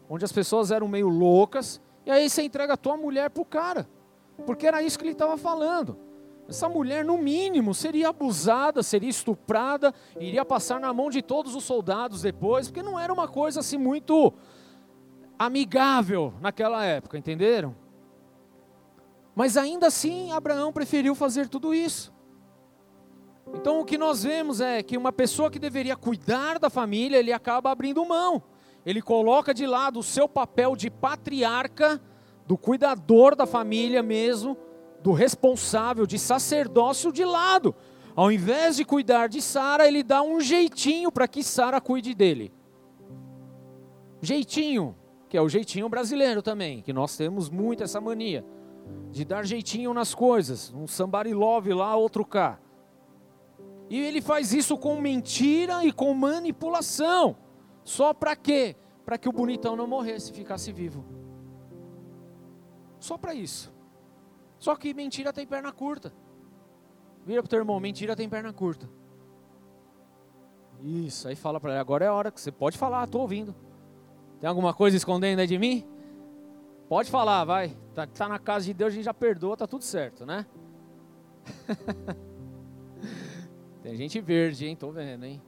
[0.10, 3.46] onde as pessoas eram meio loucas, e aí você entrega a tua mulher para o
[3.46, 3.88] cara,
[4.48, 5.96] porque era isso que ele estava falando.
[6.50, 11.64] Essa mulher, no mínimo, seria abusada, seria estuprada, iria passar na mão de todos os
[11.64, 14.34] soldados depois, porque não era uma coisa assim muito
[15.38, 17.76] amigável naquela época, entenderam?
[19.36, 22.12] Mas ainda assim, Abraão preferiu fazer tudo isso.
[23.56, 27.32] Então o que nós vemos é que uma pessoa que deveria cuidar da família, ele
[27.32, 28.44] acaba abrindo mão.
[28.86, 32.00] Ele coloca de lado o seu papel de patriarca,
[32.46, 34.56] do cuidador da família mesmo,
[35.02, 37.74] do responsável de sacerdócio de lado.
[38.16, 42.54] Ao invés de cuidar de Sara, ele dá um jeitinho para que Sara cuide dele.
[44.22, 44.96] Jeitinho,
[45.28, 48.46] que é o jeitinho brasileiro também, que nós temos muito essa mania
[49.12, 52.60] de dar jeitinho nas coisas, um somebody love lá, outro cá.
[53.90, 57.38] E ele faz isso com mentira e com manipulação.
[57.84, 58.76] Só para quê?
[59.06, 61.06] Para que o bonitão não morresse, ficasse vivo.
[63.00, 63.72] Só para isso.
[64.58, 66.12] Só que mentira tem perna curta.
[67.26, 68.90] Vira pro teu irmão, mentira tem perna curta.
[70.82, 73.56] Isso, aí fala para ele, agora é a hora que você pode falar, estou ouvindo.
[74.40, 75.88] Tem alguma coisa escondendo aí de mim?
[76.90, 77.76] Pode falar, vai.
[77.94, 80.46] Tá, tá na casa de Deus, a gente já perdoa, tá tudo certo, né?
[83.86, 84.76] Tem gente verde, hein?
[84.76, 85.40] Tô vendo, hein?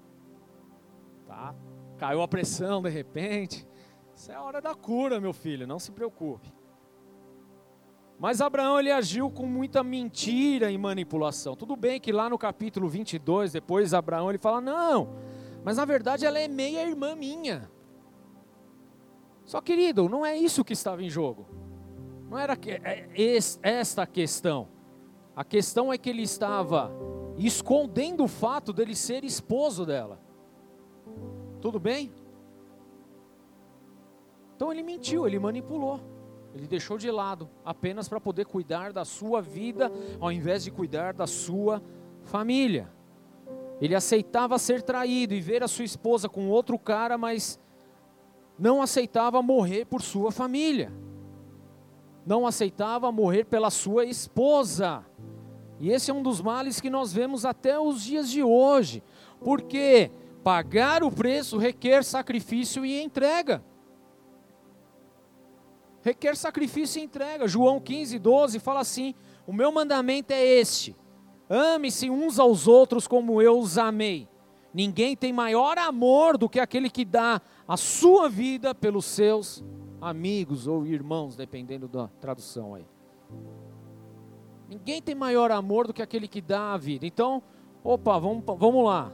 [1.26, 1.56] Tá.
[1.97, 3.67] Caiu a pressão de repente.
[4.13, 6.54] Isso é a hora da cura, meu filho, não se preocupe.
[8.19, 11.56] Mas Abraão ele agiu com muita mentira e manipulação.
[11.56, 15.15] Tudo bem que lá no capítulo 22, depois Abraão ele fala: "Não,
[15.63, 17.67] mas na verdade ela é meia irmã minha".
[19.45, 21.47] Só querido, não é isso que estava em jogo.
[22.30, 23.10] Não era que, é,
[23.63, 24.67] esta questão.
[25.36, 30.19] A questão é que ele estava escondendo o fato dele ser esposo dela.
[31.62, 32.12] Tudo bem?
[34.56, 36.00] Então ele mentiu, ele manipulou.
[36.56, 41.13] Ele deixou de lado apenas para poder cuidar da sua vida, ao invés de cuidar
[41.13, 41.84] da sua
[42.23, 42.91] família.
[43.80, 47.60] Ele aceitava ser traído e ver a sua esposa com outro cara, mas
[48.58, 50.91] não aceitava morrer por sua família.
[52.26, 55.06] Não aceitava morrer pela sua esposa.
[55.80, 59.04] E esse é um dos males que nós vemos até os dias de hoje.
[59.40, 60.12] Porque
[60.44, 63.63] pagar o preço requer sacrifício e entrega
[66.08, 67.48] requer sacrifício e entrega.
[67.48, 69.13] João 15, 12 fala assim:
[69.46, 70.96] O meu mandamento é este:
[71.50, 74.28] ame-se uns aos outros como eu os amei.
[74.74, 79.63] Ninguém tem maior amor do que aquele que dá a sua vida pelos seus
[80.00, 82.86] amigos ou irmãos, dependendo da tradução aí.
[84.67, 87.06] Ninguém tem maior amor do que aquele que dá a vida.
[87.06, 87.41] Então,
[87.84, 89.12] opa, vamos, vamos lá.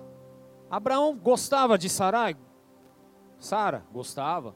[0.69, 2.35] Abraão gostava de Sarai?
[3.37, 4.55] Sara gostava.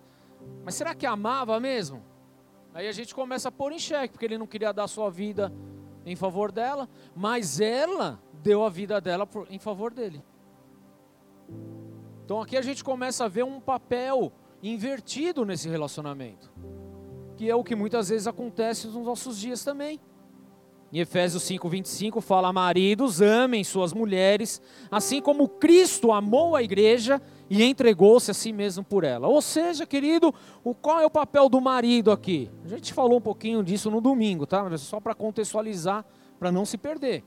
[0.63, 2.03] Mas será que amava mesmo?
[2.73, 5.53] Aí a gente começa a pôr em xeque, porque ele não queria dar sua vida
[6.05, 10.23] em favor dela, mas ela deu a vida dela em favor dele.
[12.23, 14.31] Então aqui a gente começa a ver um papel
[14.61, 16.51] invertido nesse relacionamento,
[17.35, 19.99] que é o que muitas vezes acontece nos nossos dias também.
[20.91, 27.63] Em Efésios 5:25 fala: "Maridos, amem suas mulheres, assim como Cristo amou a igreja e
[27.63, 29.27] entregou-se a si mesmo por ela.
[29.27, 32.49] Ou seja, querido, o, qual é o papel do marido aqui?
[32.63, 34.77] A gente falou um pouquinho disso no domingo, tá?
[34.77, 36.05] Só para contextualizar,
[36.39, 37.23] para não se perder.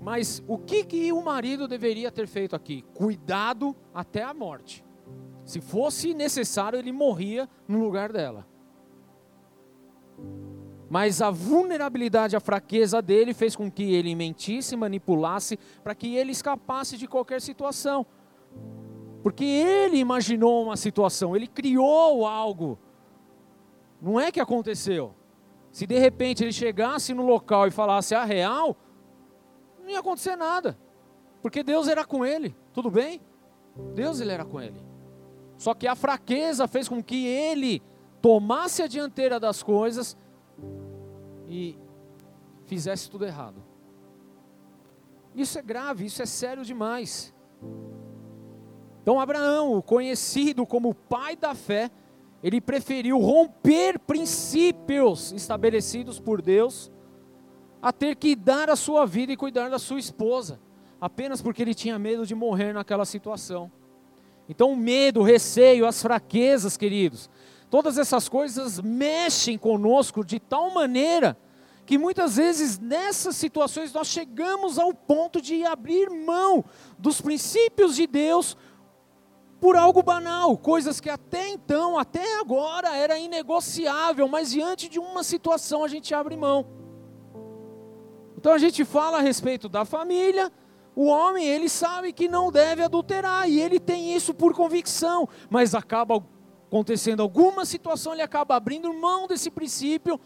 [0.00, 2.84] Mas o que, que o marido deveria ter feito aqui?
[2.94, 4.84] Cuidado até a morte.
[5.44, 8.46] Se fosse necessário, ele morria no lugar dela.
[10.90, 16.32] Mas a vulnerabilidade, a fraqueza dele fez com que ele mentisse, manipulasse, para que ele
[16.32, 18.06] escapasse de qualquer situação.
[19.22, 22.78] Porque ele imaginou uma situação, ele criou algo.
[24.00, 25.14] Não é que aconteceu.
[25.70, 28.74] Se de repente ele chegasse no local e falasse a real,
[29.80, 30.78] não ia acontecer nada.
[31.42, 33.20] Porque Deus era com ele, tudo bem?
[33.94, 34.82] Deus ele era com ele.
[35.58, 37.82] Só que a fraqueza fez com que ele
[38.22, 40.16] tomasse a dianteira das coisas
[41.48, 41.76] e
[42.66, 43.62] fizesse tudo errado.
[45.34, 47.34] Isso é grave, isso é sério demais.
[49.02, 51.90] Então, Abraão, conhecido como pai da fé,
[52.42, 56.90] ele preferiu romper princípios estabelecidos por Deus
[57.80, 60.60] a ter que dar a sua vida e cuidar da sua esposa,
[61.00, 63.70] apenas porque ele tinha medo de morrer naquela situação.
[64.48, 67.30] Então, o medo, o receio, as fraquezas, queridos,
[67.70, 71.36] todas essas coisas mexem conosco de tal maneira
[71.84, 76.62] que muitas vezes nessas situações nós chegamos ao ponto de abrir mão
[76.98, 78.56] dos princípios de Deus
[79.58, 85.24] por algo banal, coisas que até então, até agora era inegociável, mas diante de uma
[85.24, 86.66] situação a gente abre mão.
[88.36, 90.52] Então a gente fala a respeito da família,
[90.94, 95.74] o homem, ele sabe que não deve adulterar e ele tem isso por convicção, mas
[95.74, 96.22] acaba
[96.68, 100.20] acontecendo alguma situação, ele acaba abrindo mão desse princípio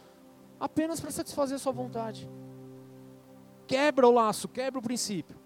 [0.61, 2.29] apenas para satisfazer a sua vontade.
[3.67, 5.43] Quebra o laço, quebra o princípio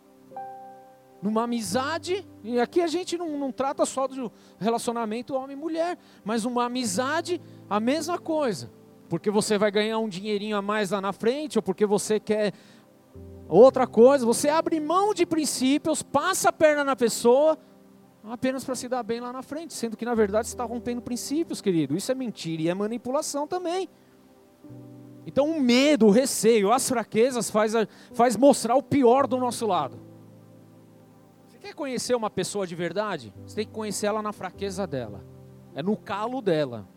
[1.22, 6.66] numa amizade, e aqui a gente não, não trata só do relacionamento homem-mulher, mas uma
[6.66, 8.70] amizade, a mesma coisa.
[9.08, 12.52] Porque você vai ganhar um dinheirinho a mais lá na frente, ou porque você quer
[13.48, 17.58] outra coisa, você abre mão de princípios, passa a perna na pessoa,
[18.28, 21.00] apenas para se dar bem lá na frente, sendo que na verdade você está rompendo
[21.00, 21.96] princípios, querido.
[21.96, 23.88] Isso é mentira e é manipulação também.
[25.26, 27.72] Então o medo, o receio, as fraquezas faz,
[28.12, 30.06] faz mostrar o pior do nosso lado.
[31.66, 33.34] Quer conhecer uma pessoa de verdade?
[33.44, 35.24] Você tem que conhecer ela na fraqueza dela.
[35.74, 36.88] É no calo dela.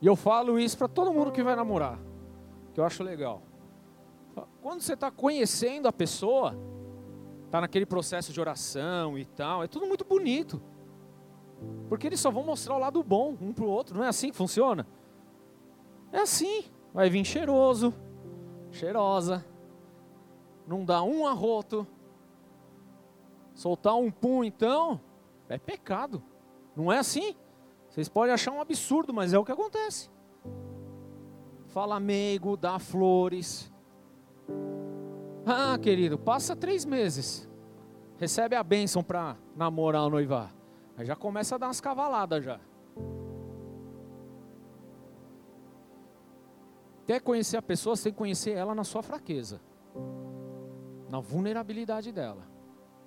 [0.00, 1.98] E eu falo isso para todo mundo que vai namorar,
[2.72, 3.42] que eu acho legal.
[4.62, 6.56] Quando você está conhecendo a pessoa,
[7.46, 10.60] está naquele processo de oração e tal, é tudo muito bonito.
[11.88, 14.30] Porque eles só vão mostrar o lado bom um para o outro, não é assim
[14.30, 14.86] que funciona?
[16.12, 17.94] É assim, vai vir cheiroso,
[18.70, 19.44] cheirosa,
[20.66, 21.86] não dá um arroto,
[23.56, 25.00] Soltar um pum, então,
[25.48, 26.22] é pecado.
[26.76, 27.34] Não é assim?
[27.88, 30.10] Vocês podem achar um absurdo, mas é o que acontece.
[31.68, 33.72] Fala meigo, dá flores.
[35.46, 37.48] Ah, querido, passa três meses.
[38.18, 40.52] Recebe a bênção para namorar ou noivar.
[40.96, 42.60] Aí já começa a dar umas cavaladas já.
[47.06, 49.60] Quer conhecer a pessoa, você tem que conhecer ela na sua fraqueza.
[51.08, 52.56] Na vulnerabilidade dela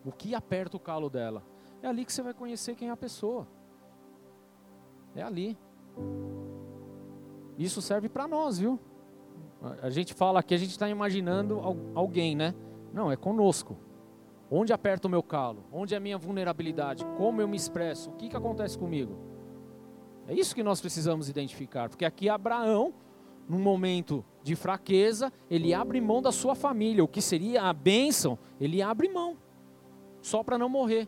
[0.03, 1.43] o que aperta o calo dela.
[1.81, 3.47] É ali que você vai conhecer quem é a pessoa.
[5.15, 5.57] É ali.
[7.57, 8.79] Isso serve para nós, viu?
[9.81, 11.59] A gente fala aqui, a gente está imaginando
[11.93, 12.55] alguém, né?
[12.93, 13.77] Não, é conosco.
[14.49, 15.63] Onde aperta o meu calo?
[15.71, 17.05] Onde é a minha vulnerabilidade?
[17.17, 18.09] Como eu me expresso?
[18.09, 19.17] O que, que acontece comigo?
[20.27, 21.89] É isso que nós precisamos identificar.
[21.89, 22.93] Porque aqui Abraão,
[23.47, 27.03] num momento de fraqueza, ele abre mão da sua família.
[27.03, 29.37] O que seria a bênção, ele abre mão
[30.21, 31.07] só para não morrer,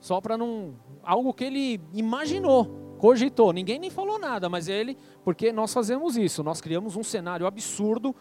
[0.00, 3.52] só para não algo que ele imaginou, cogitou.
[3.52, 8.14] Ninguém nem falou nada, mas ele, porque nós fazemos isso, nós criamos um cenário absurdo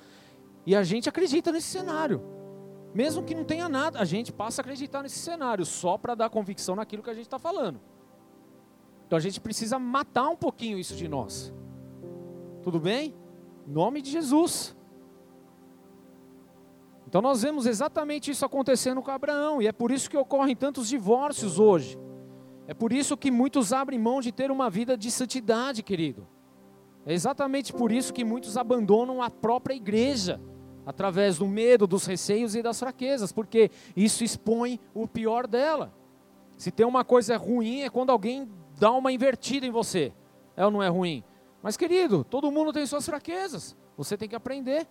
[0.66, 2.22] e a gente acredita nesse cenário.
[2.94, 6.30] Mesmo que não tenha nada, a gente passa a acreditar nesse cenário só para dar
[6.30, 7.80] convicção naquilo que a gente está falando.
[9.06, 11.54] Então a gente precisa matar um pouquinho isso de nós.
[12.62, 13.14] Tudo bem?
[13.68, 14.76] Em nome de Jesus.
[17.08, 20.90] Então nós vemos exatamente isso acontecendo com Abraão, e é por isso que ocorrem tantos
[20.90, 21.98] divórcios hoje.
[22.68, 26.28] É por isso que muitos abrem mão de ter uma vida de santidade, querido.
[27.06, 30.42] É exatamente por isso que muitos abandonam a própria igreja,
[30.86, 35.94] através do medo, dos receios e das fraquezas, porque isso expõe o pior dela.
[36.58, 40.12] Se tem uma coisa ruim é quando alguém dá uma invertida em você.
[40.56, 41.24] É ou não é ruim?
[41.64, 43.78] Mas querido, todo mundo tem suas fraquezas.
[43.96, 44.86] Você tem que aprender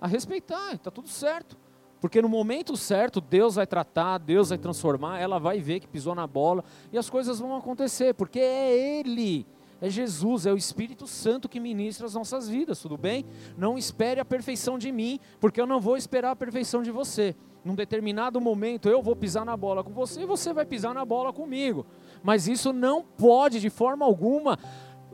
[0.00, 1.56] a respeitar, está tudo certo.
[2.00, 6.14] Porque no momento certo, Deus vai tratar, Deus vai transformar, ela vai ver que pisou
[6.14, 9.46] na bola e as coisas vão acontecer, porque é Ele,
[9.80, 13.24] é Jesus, é o Espírito Santo que ministra as nossas vidas, tudo bem?
[13.56, 17.34] Não espere a perfeição de mim, porque eu não vou esperar a perfeição de você.
[17.64, 21.04] Num determinado momento eu vou pisar na bola com você e você vai pisar na
[21.04, 21.84] bola comigo.
[22.22, 24.58] Mas isso não pode, de forma alguma,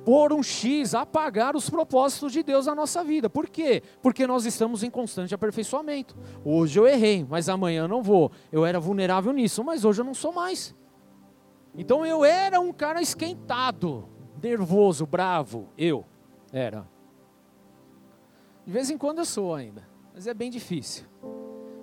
[0.04, 3.30] por um X, apagar os propósitos de Deus na nossa vida.
[3.30, 3.82] Por quê?
[4.02, 6.16] Porque nós estamos em constante aperfeiçoamento.
[6.44, 8.30] Hoje eu errei, mas amanhã eu não vou.
[8.52, 10.74] Eu era vulnerável nisso, mas hoje eu não sou mais.
[11.74, 14.08] Então eu era um cara esquentado,
[14.42, 15.68] nervoso, bravo.
[15.76, 16.04] Eu
[16.52, 16.86] era.
[18.66, 21.06] De vez em quando eu sou ainda, mas é bem difícil.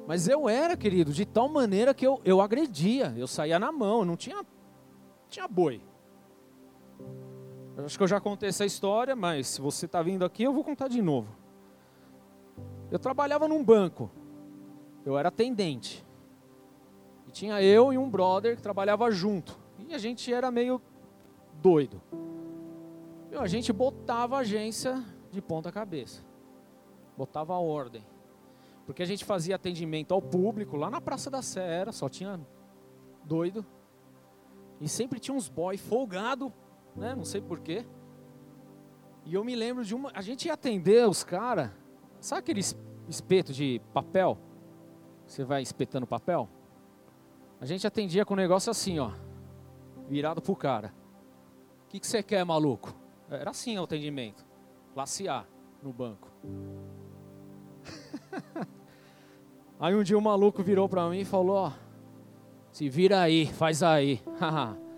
[0.08, 4.04] Mas eu era, querido, de tal maneira que eu, eu agredia, eu saía na mão,
[4.04, 4.46] não tinha,
[5.30, 5.82] tinha boi.
[7.78, 10.54] Eu acho que eu já contei essa história, mas se você está vindo aqui, eu
[10.54, 11.36] vou contar de novo.
[12.92, 14.12] Eu trabalhava num banco.
[15.06, 16.06] Eu era atendente.
[17.28, 19.58] E tinha eu e um brother que trabalhava junto.
[19.80, 20.82] E a gente era meio
[21.62, 22.02] doido.
[23.40, 26.22] A gente botava a agência de ponta cabeça.
[27.18, 28.06] Botava a ordem.
[28.86, 32.40] Porque a gente fazia atendimento ao público lá na Praça da Sé, era, só tinha
[33.24, 33.66] doido.
[34.82, 36.52] E sempre tinha uns boy folgado,
[36.96, 37.16] né?
[37.16, 37.86] Não sei porquê.
[39.26, 40.12] E eu me lembro de uma.
[40.14, 41.72] A gente ia atender os caras.
[42.20, 42.62] Sabe aquele
[43.08, 44.38] espeto de papel?
[45.26, 46.50] Você vai espetando papel?
[47.60, 49.12] A gente atendia com um negócio assim, ó.
[50.10, 50.94] Virado pro cara.
[51.86, 52.96] O que, que você quer, maluco?
[53.30, 54.46] Era assim o atendimento.
[54.94, 55.46] Classe A
[55.82, 56.30] no banco.
[59.80, 61.72] aí um dia o maluco virou para mim e falou: ó,
[62.72, 64.22] se vira aí, faz aí.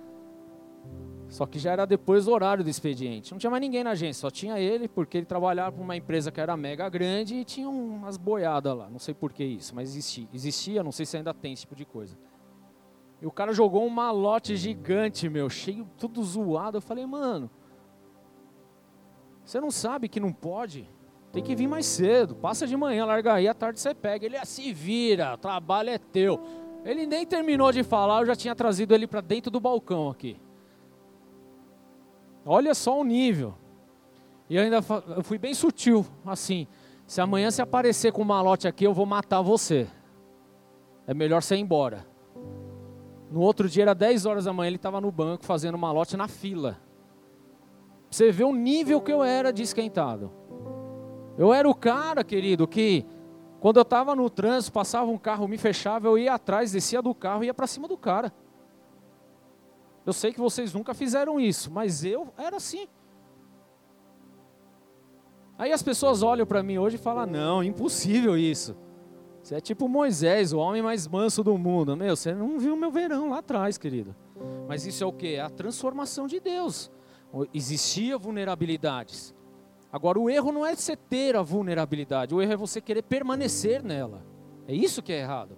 [1.33, 3.31] Só que já era depois do horário do expediente.
[3.31, 6.31] Não tinha mais ninguém na agência, só tinha ele, porque ele trabalhava para uma empresa
[6.31, 8.87] que era mega grande e tinha umas boiadas lá.
[8.87, 10.27] Não sei por que isso, mas existia.
[10.31, 12.15] Existia, não sei se ainda tem esse tipo de coisa.
[13.19, 16.77] E o cara jogou um malote gigante, meu, cheio, tudo zoado.
[16.77, 17.49] Eu falei, mano,
[19.43, 20.87] você não sabe que não pode?
[21.31, 22.35] Tem que vir mais cedo.
[22.35, 24.23] Passa de manhã, larga aí, à tarde você pega.
[24.23, 26.39] Ele é, se vira, o trabalho é teu.
[26.85, 30.39] Ele nem terminou de falar, eu já tinha trazido ele para dentro do balcão aqui.
[32.45, 33.53] Olha só o nível.
[34.49, 34.83] E ainda
[35.15, 36.67] eu fui bem sutil, assim.
[37.05, 39.87] Se amanhã se aparecer com um malote aqui, eu vou matar você.
[41.07, 42.05] É melhor você ir embora.
[43.31, 46.27] No outro dia, era 10 horas da manhã, ele estava no banco fazendo malote na
[46.27, 46.77] fila.
[48.09, 50.31] Você vê o nível que eu era de esquentado.
[51.37, 53.05] Eu era o cara, querido, que
[53.59, 57.15] quando eu estava no trânsito, passava um carro, me fechava, eu ia atrás, descia do
[57.15, 58.31] carro e ia para cima do cara.
[60.05, 62.87] Eu sei que vocês nunca fizeram isso, mas eu era assim.
[65.57, 68.75] Aí as pessoas olham para mim hoje e falam: não, impossível isso.
[69.41, 71.97] Você é tipo Moisés, o homem mais manso do mundo.
[71.97, 74.15] Meu, você não viu meu verão lá atrás, querido.
[74.67, 75.35] Mas isso é o que?
[75.35, 76.89] É a transformação de Deus
[77.53, 79.33] existia vulnerabilidades.
[79.91, 83.83] Agora, o erro não é você ter a vulnerabilidade, o erro é você querer permanecer
[83.83, 84.25] nela.
[84.67, 85.57] É isso que é errado.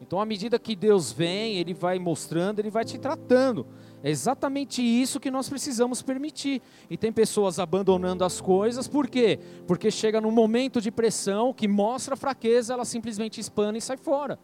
[0.00, 3.66] Então, à medida que Deus vem, Ele vai mostrando, Ele vai te tratando.
[4.02, 6.60] É exatamente isso que nós precisamos permitir.
[6.90, 9.38] E tem pessoas abandonando as coisas, por quê?
[9.66, 14.38] Porque chega num momento de pressão que mostra fraqueza, ela simplesmente espana e sai fora.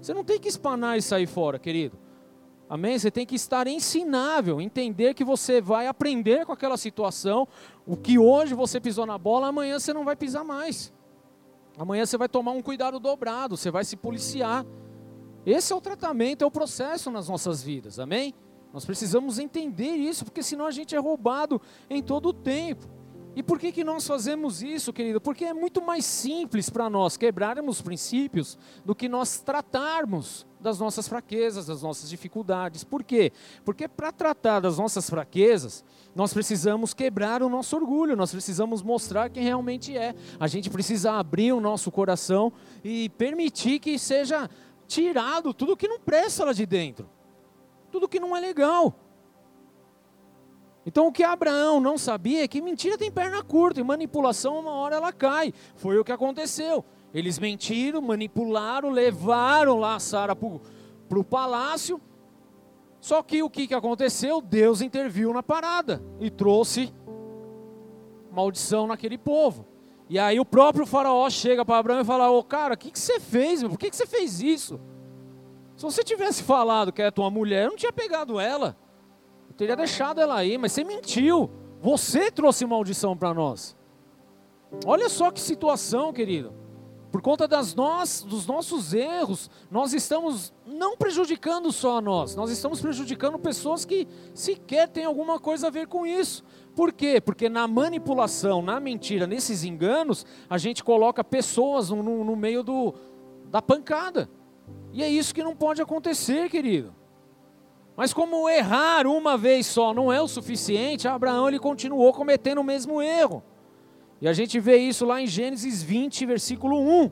[0.00, 1.98] Você não tem que espanar e sair fora, querido.
[2.68, 2.98] Amém?
[2.98, 7.46] Você tem que estar ensinável, entender que você vai aprender com aquela situação.
[7.84, 10.90] O que hoje você pisou na bola, amanhã você não vai pisar mais.
[11.76, 14.64] Amanhã você vai tomar um cuidado dobrado, você vai se policiar.
[15.44, 18.34] Esse é o tratamento, é o processo nas nossas vidas, amém?
[18.72, 22.86] Nós precisamos entender isso, porque senão a gente é roubado em todo o tempo.
[23.34, 25.20] E por que, que nós fazemos isso, querido?
[25.20, 31.08] Porque é muito mais simples para nós quebrarmos princípios do que nós tratarmos das nossas
[31.08, 32.84] fraquezas, das nossas dificuldades.
[32.84, 33.32] Por quê?
[33.64, 35.82] Porque para tratar das nossas fraquezas,
[36.14, 40.14] nós precisamos quebrar o nosso orgulho, nós precisamos mostrar quem realmente é.
[40.38, 42.52] A gente precisa abrir o nosso coração
[42.84, 44.48] e permitir que seja
[44.92, 47.08] tirado tudo que não presta lá de dentro,
[47.90, 48.94] tudo que não é legal.
[50.84, 54.72] Então o que Abraão não sabia é que mentira tem perna curta e manipulação uma
[54.72, 55.54] hora ela cai.
[55.76, 56.84] Foi o que aconteceu.
[57.14, 62.00] Eles mentiram, manipularam, levaram lá Sara para o palácio.
[63.00, 64.40] Só que o que, que aconteceu?
[64.40, 66.92] Deus interviu na parada e trouxe
[68.30, 69.71] maldição naquele povo.
[70.12, 72.98] E aí o próprio faraó chega para Abraão e fala: Ô cara, o que, que
[72.98, 73.62] você fez?
[73.62, 74.78] Por que, que você fez isso?
[75.74, 78.76] Se você tivesse falado que é tua mulher, eu não tinha pegado ela.
[79.48, 81.50] Eu teria deixado ela aí, mas você mentiu.
[81.80, 83.74] Você trouxe maldição para nós.
[84.84, 86.52] Olha só que situação, querido.
[87.12, 92.50] Por conta das nós, dos nossos erros, nós estamos não prejudicando só a nós, nós
[92.50, 96.42] estamos prejudicando pessoas que sequer têm alguma coisa a ver com isso.
[96.74, 97.20] Por quê?
[97.20, 102.62] Porque na manipulação, na mentira, nesses enganos, a gente coloca pessoas no, no, no meio
[102.62, 102.94] do,
[103.50, 104.26] da pancada.
[104.90, 106.94] E é isso que não pode acontecer, querido.
[107.94, 112.64] Mas como errar uma vez só não é o suficiente, Abraão ele continuou cometendo o
[112.64, 113.44] mesmo erro.
[114.22, 117.10] E a gente vê isso lá em Gênesis 20, versículo 1.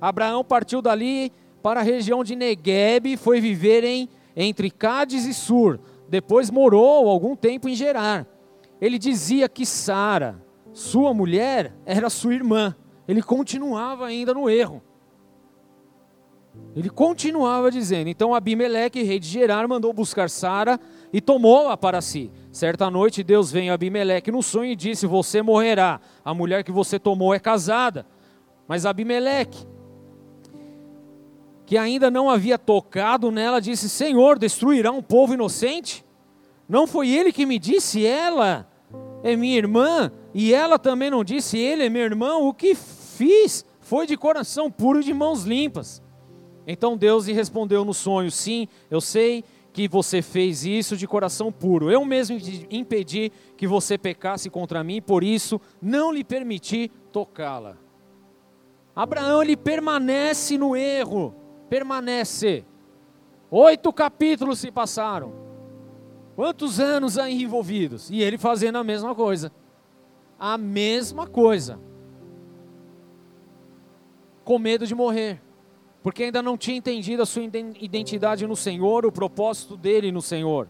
[0.00, 1.30] Abraão partiu dali
[1.62, 5.78] para a região de Negueb, foi viver em entre Cádiz e Sur.
[6.08, 8.26] Depois morou algum tempo em Gerar.
[8.80, 12.74] Ele dizia que Sara, sua mulher, era sua irmã.
[13.06, 14.82] Ele continuava ainda no erro.
[16.74, 18.08] Ele continuava dizendo.
[18.08, 20.80] Então Abimeleque, rei de Gerar, mandou buscar Sara
[21.12, 22.30] e tomou-a para si.
[22.52, 26.00] Certa noite Deus veio a Abimeleque no sonho e disse: Você morrerá.
[26.24, 28.06] A mulher que você tomou é casada.
[28.68, 29.66] Mas Abimeleque
[31.72, 36.04] que ainda não havia tocado nela, disse: Senhor, destruirá um povo inocente?
[36.68, 38.68] Não foi ele que me disse, ela
[39.22, 42.46] é minha irmã, e ela também não disse, ele é meu irmão?
[42.46, 46.02] O que fiz foi de coração puro e de mãos limpas.
[46.66, 49.42] Então Deus lhe respondeu no sonho: Sim, eu sei
[49.72, 51.90] que você fez isso de coração puro.
[51.90, 52.38] Eu mesmo
[52.70, 57.76] impedi que você pecasse contra mim, por isso não lhe permiti tocá-la.
[58.94, 61.34] Abraão ele permanece no erro,
[61.70, 62.64] permanece.
[63.50, 65.32] Oito capítulos se passaram.
[66.36, 68.10] Quantos anos aí envolvidos?
[68.10, 69.50] E ele fazendo a mesma coisa.
[70.38, 71.78] A mesma coisa.
[74.44, 75.40] Com medo de morrer
[76.02, 77.42] porque ainda não tinha entendido a sua
[77.80, 80.68] identidade no Senhor, o propósito dele no Senhor.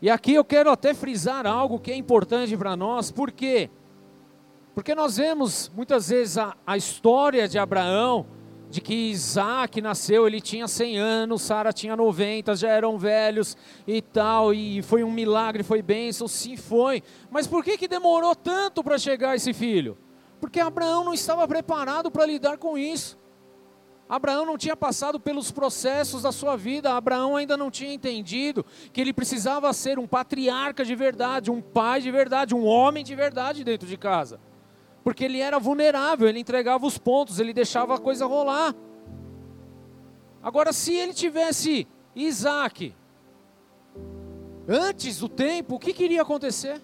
[0.00, 3.70] E aqui eu quero até frisar algo que é importante para nós, por quê?
[4.74, 8.26] Porque nós vemos muitas vezes a, a história de Abraão,
[8.70, 13.56] de que Isaac nasceu, ele tinha 100 anos, Sara tinha 90, já eram velhos
[13.86, 17.02] e tal, e foi um milagre, foi bênção, sim foi.
[17.30, 19.98] Mas por que, que demorou tanto para chegar esse filho?
[20.40, 23.21] Porque Abraão não estava preparado para lidar com isso.
[24.12, 29.00] Abraão não tinha passado pelos processos da sua vida, Abraão ainda não tinha entendido que
[29.00, 33.64] ele precisava ser um patriarca de verdade, um pai de verdade, um homem de verdade
[33.64, 34.38] dentro de casa.
[35.02, 38.74] Porque ele era vulnerável, ele entregava os pontos, ele deixava a coisa rolar.
[40.42, 42.94] Agora, se ele tivesse Isaac
[44.68, 46.82] antes do tempo, o que queria acontecer?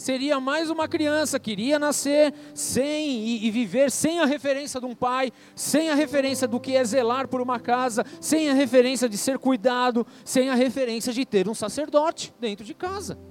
[0.00, 4.86] Seria mais uma criança que iria nascer sem e, e, viver sem a referência de
[4.86, 9.08] um pai, sem a referência do que é zelar por uma casa, sem a referência
[9.10, 13.29] de ser cuidado, sem a referência de ter um sacerdote dentro de casa.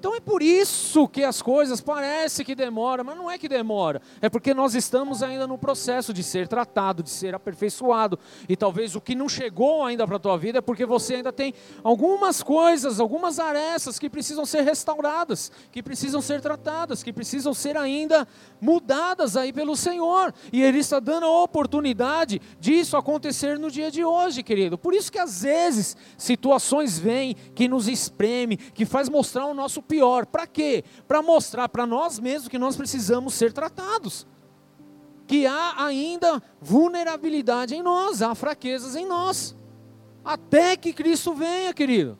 [0.00, 4.00] Então é por isso que as coisas parecem que demoram, mas não é que demora,
[4.22, 8.18] é porque nós estamos ainda no processo de ser tratado, de ser aperfeiçoado.
[8.48, 11.30] E talvez o que não chegou ainda para a tua vida é porque você ainda
[11.30, 11.52] tem
[11.84, 17.76] algumas coisas, algumas arestas que precisam ser restauradas, que precisam ser tratadas, que precisam ser
[17.76, 18.26] ainda
[18.60, 20.34] mudadas aí pelo Senhor.
[20.52, 24.76] E Ele está dando a oportunidade disso acontecer no dia de hoje, querido.
[24.76, 29.82] Por isso que às vezes situações vêm que nos espreme, que faz mostrar o nosso
[29.82, 30.26] pior.
[30.26, 30.84] Para quê?
[31.08, 34.26] Para mostrar para nós mesmos que nós precisamos ser tratados.
[35.26, 39.56] Que há ainda vulnerabilidade em nós, há fraquezas em nós.
[40.24, 42.18] Até que Cristo venha, querido.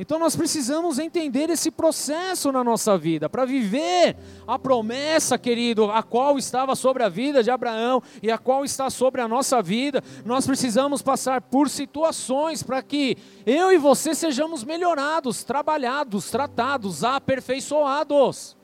[0.00, 6.02] Então nós precisamos entender esse processo na nossa vida, para viver a promessa, querido, a
[6.02, 10.02] qual estava sobre a vida de Abraão e a qual está sobre a nossa vida.
[10.24, 18.56] Nós precisamos passar por situações para que eu e você sejamos melhorados, trabalhados, tratados, aperfeiçoados.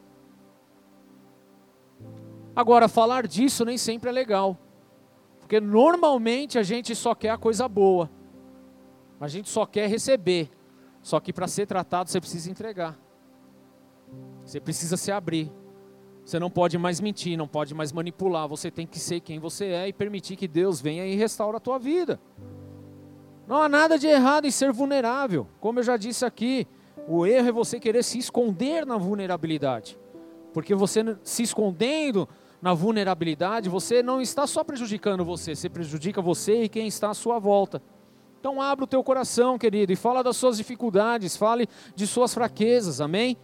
[2.56, 4.58] Agora, falar disso nem sempre é legal,
[5.40, 8.10] porque normalmente a gente só quer a coisa boa,
[9.20, 10.55] a gente só quer receber.
[11.06, 12.98] Só que para ser tratado você precisa entregar.
[14.44, 15.52] Você precisa se abrir.
[16.24, 18.48] Você não pode mais mentir, não pode mais manipular.
[18.48, 21.60] Você tem que ser quem você é e permitir que Deus venha e restaure a
[21.60, 22.18] tua vida.
[23.46, 25.46] Não há nada de errado em ser vulnerável.
[25.60, 26.66] Como eu já disse aqui,
[27.06, 29.96] o erro é você querer se esconder na vulnerabilidade.
[30.52, 32.28] Porque você se escondendo
[32.60, 37.14] na vulnerabilidade, você não está só prejudicando você, você prejudica você e quem está à
[37.14, 37.80] sua volta.
[38.46, 43.00] Então abra o teu coração, querido, e fala das suas dificuldades, fale de suas fraquezas,
[43.00, 43.36] amém?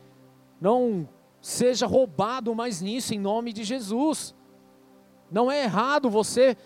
[0.60, 1.08] Não
[1.40, 4.32] seja roubado mais nisso em nome de Jesus.
[5.28, 6.56] Não é errado você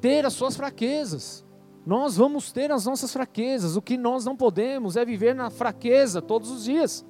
[0.00, 1.44] ter as suas fraquezas.
[1.84, 3.76] Nós vamos ter as nossas fraquezas.
[3.76, 7.04] O que nós não podemos é viver na fraqueza todos os dias.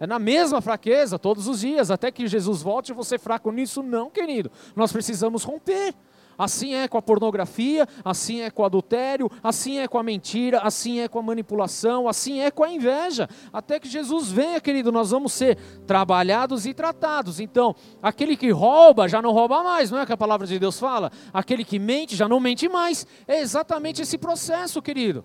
[0.00, 3.82] É na mesma fraqueza todos os dias, até que Jesus volte e você fraco nisso,
[3.82, 4.50] não, querido.
[4.74, 5.94] Nós precisamos romper.
[6.38, 10.60] Assim é com a pornografia, assim é com o adultério, assim é com a mentira,
[10.60, 13.28] assim é com a manipulação, assim é com a inveja.
[13.52, 15.56] Até que Jesus venha, querido, nós vamos ser
[15.86, 17.40] trabalhados e tratados.
[17.40, 20.78] Então, aquele que rouba já não rouba mais, não é que a palavra de Deus
[20.78, 21.10] fala?
[21.32, 23.06] Aquele que mente já não mente mais.
[23.26, 25.24] É exatamente esse processo, querido.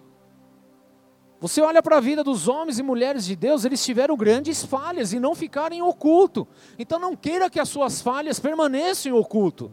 [1.41, 5.13] Você olha para a vida dos homens e mulheres de Deus, eles tiveram grandes falhas
[5.13, 6.45] e não ficaram em oculto.
[6.77, 9.71] Então não queira que as suas falhas permaneçam em oculto.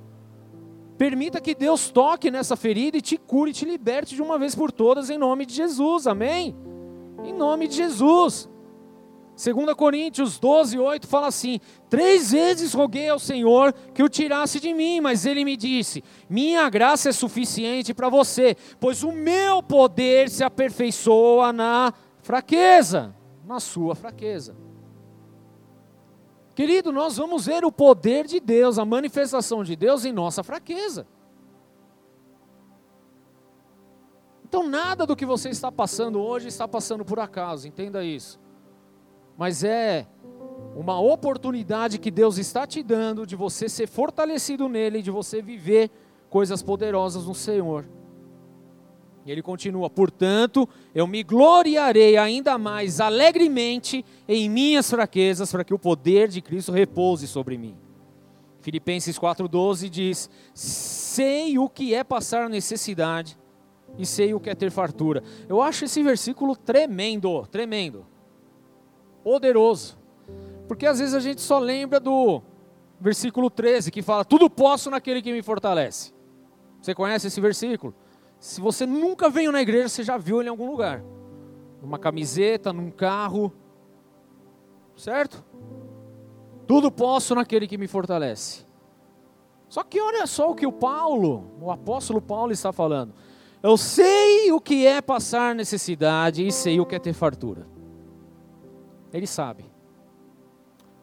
[0.97, 4.55] Permita que Deus toque nessa ferida e te cure e te liberte de uma vez
[4.55, 6.57] por todas, em nome de Jesus, amém?
[7.22, 8.49] Em nome de Jesus.
[9.36, 14.72] 2 Coríntios 12, 8 fala assim: Três vezes roguei ao Senhor que o tirasse de
[14.72, 20.30] mim, mas ele me disse: Minha graça é suficiente para você, pois o meu poder
[20.30, 21.92] se aperfeiçoa na
[22.22, 24.66] fraqueza, na sua fraqueza.
[26.57, 31.07] Querido, nós vamos ver o poder de Deus, a manifestação de Deus em nossa fraqueza.
[34.43, 38.41] Então, nada do que você está passando hoje está passando por acaso, entenda isso.
[39.37, 40.07] Mas é
[40.75, 45.91] uma oportunidade que Deus está te dando de você ser fortalecido nele, de você viver
[46.31, 47.87] coisas poderosas no Senhor.
[49.27, 55.74] E ele continua: Portanto, eu me gloriarei ainda mais alegremente em minhas fraquezas, para que
[55.74, 57.77] o poder de Cristo repouse sobre mim.
[58.61, 63.37] Filipenses 4,12 diz: Sei o que é passar necessidade
[63.99, 65.24] e sei o que é ter fartura.
[65.49, 68.07] Eu acho esse versículo tremendo, tremendo,
[69.24, 69.99] poderoso.
[70.68, 72.43] Porque às vezes a gente só lembra do
[73.01, 76.14] versículo 13, que fala: Tudo posso naquele que me fortalece.
[76.81, 77.93] Você conhece esse versículo?
[78.39, 81.03] Se você nunca veio na igreja, você já viu ele em algum lugar.
[81.80, 83.53] Numa camiseta, num carro.
[84.97, 85.45] Certo?
[86.66, 88.66] Tudo posso naquele que me fortalece.
[89.68, 93.14] Só que olha só o que o Paulo, o apóstolo Paulo está falando.
[93.62, 97.66] Eu sei o que é passar necessidade e sei o que é ter fartura.
[99.12, 99.64] Ele sabe.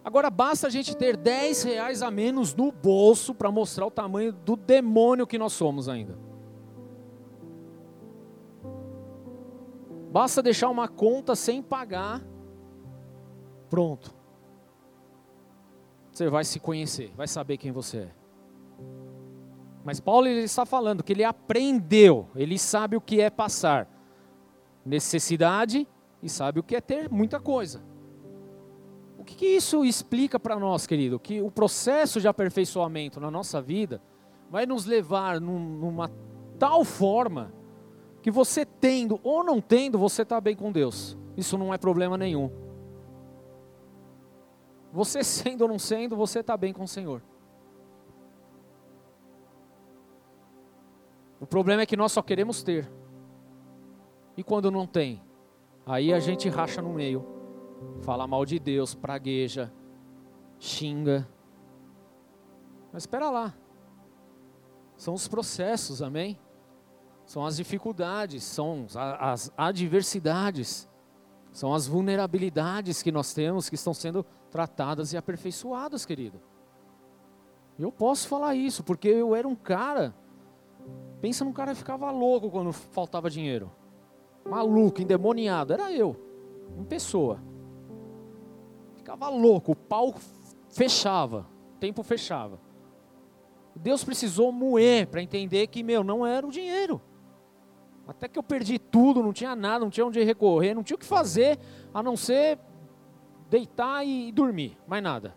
[0.03, 4.33] Agora basta a gente ter 10 reais a menos no bolso para mostrar o tamanho
[4.33, 6.17] do demônio que nós somos ainda.
[10.13, 12.21] Basta deixar uma conta sem pagar.
[13.67, 14.13] Pronto.
[16.11, 18.11] Você vai se conhecer, vai saber quem você é.
[19.83, 23.89] Mas Paulo ele está falando que ele aprendeu, ele sabe o que é passar
[24.85, 25.87] necessidade
[26.21, 27.83] e sabe o que é ter muita coisa.
[29.17, 31.19] O que, que isso explica para nós, querido?
[31.19, 33.99] Que o processo de aperfeiçoamento na nossa vida
[34.47, 36.11] vai nos levar num, numa
[36.59, 37.51] tal forma
[38.23, 41.17] que você tendo ou não tendo, você está bem com Deus.
[41.35, 42.49] Isso não é problema nenhum.
[44.93, 47.21] Você sendo ou não sendo, você está bem com o Senhor.
[51.37, 52.89] O problema é que nós só queremos ter.
[54.37, 55.21] E quando não tem,
[55.85, 57.27] aí a gente racha no meio,
[58.03, 59.71] fala mal de Deus, pragueja,
[60.57, 61.27] xinga.
[62.93, 63.53] Mas espera lá.
[64.95, 66.39] São os processos, amém?
[67.33, 68.85] São as dificuldades, são
[69.19, 70.87] as adversidades,
[71.51, 76.39] são as vulnerabilidades que nós temos que estão sendo tratadas e aperfeiçoadas, querido.
[77.79, 80.13] Eu posso falar isso, porque eu era um cara
[81.21, 83.71] Pensa num cara que ficava louco quando faltava dinheiro.
[84.47, 85.73] Maluco, endemoniado.
[85.73, 86.15] Era eu,
[86.77, 87.41] em pessoa.
[88.93, 90.13] Ficava louco, o pau
[90.69, 92.59] fechava, o tempo fechava.
[93.75, 97.01] Deus precisou moer para entender que, meu, não era o dinheiro.
[98.07, 100.99] Até que eu perdi tudo, não tinha nada, não tinha onde recorrer, não tinha o
[100.99, 101.57] que fazer,
[101.93, 102.59] a não ser
[103.49, 105.35] deitar e dormir, mais nada.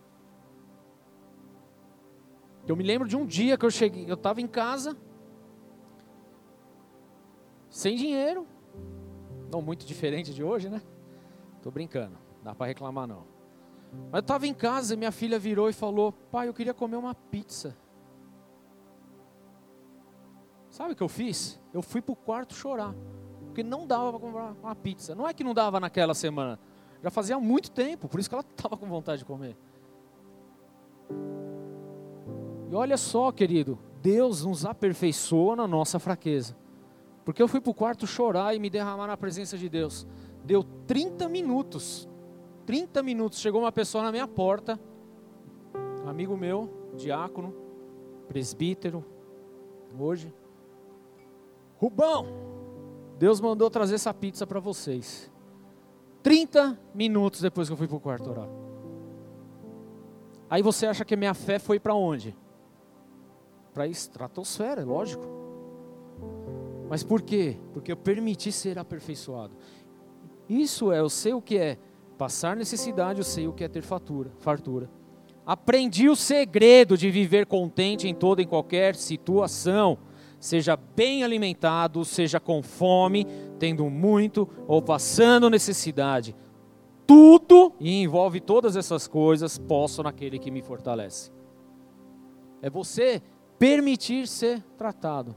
[2.66, 4.96] Eu me lembro de um dia que eu cheguei, eu estava em casa,
[7.70, 8.46] sem dinheiro.
[9.52, 10.82] Não muito diferente de hoje, né?
[11.62, 13.24] Tô brincando, dá para reclamar não.
[14.10, 16.96] Mas eu estava em casa e minha filha virou e falou: Pai, eu queria comer
[16.96, 17.76] uma pizza.
[20.76, 21.58] Sabe o que eu fiz?
[21.72, 22.94] Eu fui para o quarto chorar.
[23.46, 25.14] Porque não dava para comprar uma pizza.
[25.14, 26.60] Não é que não dava naquela semana.
[27.02, 29.56] Já fazia muito tempo, por isso que ela estava com vontade de comer.
[32.70, 36.54] E olha só, querido, Deus nos aperfeiçoa na nossa fraqueza.
[37.24, 40.06] Porque eu fui para o quarto chorar e me derramar na presença de Deus.
[40.44, 42.06] Deu 30 minutos.
[42.66, 43.40] 30 minutos.
[43.40, 44.78] Chegou uma pessoa na minha porta.
[46.06, 47.54] Amigo meu, diácono,
[48.28, 49.02] presbítero,
[49.98, 50.30] hoje.
[51.78, 52.26] Rubão,
[53.18, 55.30] Deus mandou trazer essa pizza para vocês.
[56.22, 58.48] 30 minutos depois que eu fui para o quarto orar.
[60.48, 62.36] Aí você acha que minha fé foi para onde?
[63.72, 65.24] Para a estratosfera, lógico.
[66.88, 67.56] Mas por quê?
[67.72, 69.54] Porque eu permiti ser aperfeiçoado.
[70.48, 71.78] Isso é, eu sei o que é
[72.16, 74.88] passar necessidade, eu sei o que é ter fatura, fartura.
[75.44, 79.98] Aprendi o segredo de viver contente em toda e qualquer situação.
[80.46, 83.26] Seja bem alimentado, seja com fome,
[83.58, 86.36] tendo muito ou passando necessidade.
[87.04, 91.32] Tudo, e envolve todas essas coisas, posso naquele que me fortalece.
[92.62, 93.20] É você
[93.58, 95.34] permitir ser tratado.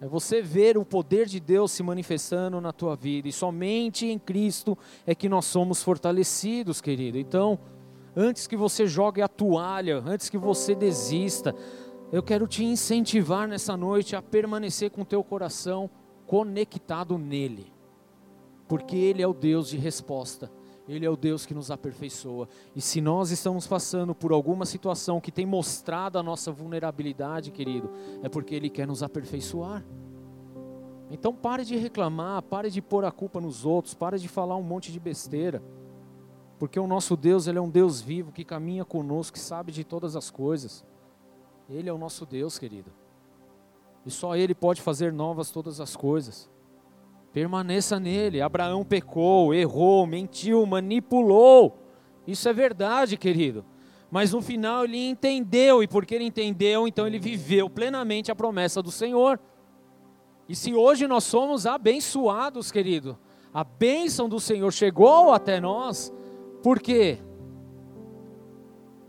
[0.00, 3.28] É você ver o poder de Deus se manifestando na tua vida.
[3.28, 7.18] E somente em Cristo é que nós somos fortalecidos, querido.
[7.18, 7.58] Então,
[8.16, 11.54] antes que você jogue a toalha, antes que você desista,
[12.12, 15.90] eu quero te incentivar nessa noite a permanecer com teu coração
[16.26, 17.72] conectado nele.
[18.68, 20.50] Porque Ele é o Deus de resposta.
[20.88, 22.48] Ele é o Deus que nos aperfeiçoa.
[22.74, 27.90] E se nós estamos passando por alguma situação que tem mostrado a nossa vulnerabilidade, querido,
[28.22, 29.84] é porque Ele quer nos aperfeiçoar.
[31.10, 34.62] Então pare de reclamar, pare de pôr a culpa nos outros, pare de falar um
[34.62, 35.62] monte de besteira.
[36.58, 39.84] Porque o nosso Deus, ele é um Deus vivo que caminha conosco, que sabe de
[39.84, 40.84] todas as coisas.
[41.68, 42.92] Ele é o nosso Deus, querido.
[44.04, 46.48] E só ele pode fazer novas todas as coisas.
[47.32, 48.40] Permaneça nele.
[48.40, 51.76] Abraão pecou, errou, mentiu, manipulou.
[52.26, 53.64] Isso é verdade, querido.
[54.10, 58.80] Mas no final ele entendeu, e porque ele entendeu, então ele viveu plenamente a promessa
[58.80, 59.40] do Senhor.
[60.48, 63.18] E se hoje nós somos abençoados, querido,
[63.52, 66.12] a bênção do Senhor chegou até nós,
[66.62, 67.18] por quê?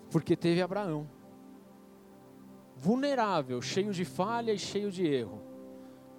[0.10, 1.08] Porque teve Abraão,
[2.80, 5.42] vulnerável, cheio de falha e cheio de erro,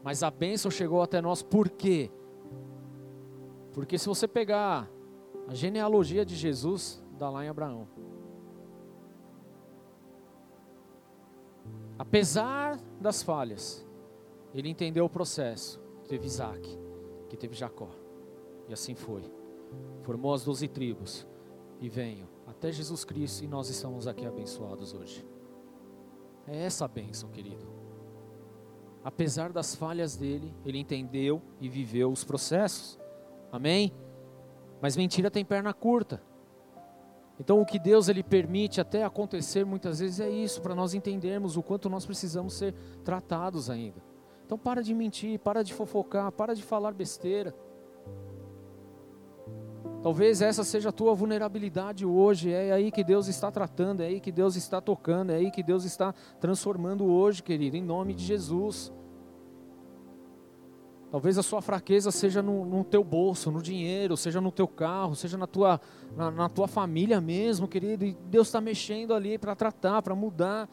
[0.03, 2.11] mas a bênção chegou até nós por quê?
[3.73, 4.91] Porque se você pegar
[5.47, 7.89] a genealogia de Jesus, dá lá em Abraão.
[11.99, 13.87] Apesar das falhas,
[14.55, 15.81] ele entendeu o processo.
[16.09, 16.79] Teve Isaac,
[17.29, 17.91] que teve Jacó.
[18.69, 19.23] E assim foi.
[20.03, 21.27] Formou as doze tribos.
[21.81, 25.25] E veio até Jesus Cristo e nós estamos aqui abençoados hoje.
[26.49, 27.67] É essa a bênção, querido.
[29.05, 32.99] Apesar das falhas dele, ele entendeu e viveu os processos.
[33.53, 33.93] Amém?
[34.81, 36.23] Mas mentira tem perna curta.
[37.41, 41.57] Então o que Deus ele permite até acontecer muitas vezes é isso, para nós entendermos
[41.57, 42.75] o quanto nós precisamos ser
[43.05, 44.03] tratados ainda.
[44.45, 47.55] Então para de mentir, para de fofocar, para de falar besteira.
[50.09, 54.21] Talvez essa seja a tua vulnerabilidade hoje, é aí que Deus está tratando, é aí
[54.21, 58.25] que Deus está tocando, é aí que Deus está transformando hoje, querido, em nome de
[58.25, 58.91] Jesus.
[61.11, 65.15] Talvez a sua fraqueza seja no, no, teu bolso, no dinheiro, seja no teu carro,
[65.15, 65.79] seja na tua,
[66.17, 68.07] na, na tua família mesmo, querido.
[68.07, 70.71] E Deus está mexendo ali para tratar, para mudar,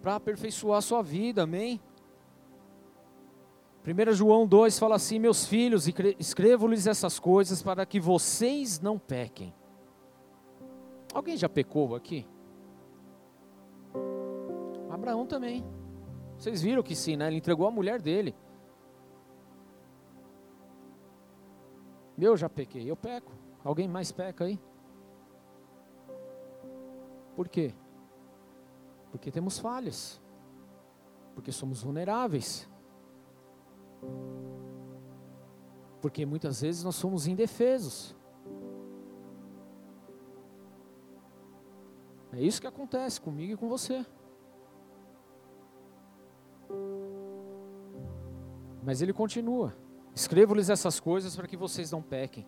[0.00, 1.80] para aperfeiçoar a sua vida, amém?
[3.84, 9.52] 1 João 2 fala assim: Meus filhos, escrevo-lhes essas coisas para que vocês não pequem.
[11.12, 12.26] Alguém já pecou aqui?
[14.88, 15.64] Abraão também.
[16.38, 17.26] Vocês viram que sim, né?
[17.26, 18.34] Ele entregou a mulher dele.
[22.18, 23.32] Eu já pequei, eu peco.
[23.64, 24.60] Alguém mais peca aí?
[27.34, 27.74] Por quê?
[29.10, 30.20] Porque temos falhas.
[31.34, 32.70] Porque somos vulneráveis.
[36.00, 38.14] Porque muitas vezes nós somos indefesos.
[42.32, 44.04] É isso que acontece comigo e com você.
[48.82, 49.74] Mas ele continua.
[50.14, 52.46] Escrevo-lhes essas coisas para que vocês não pequem.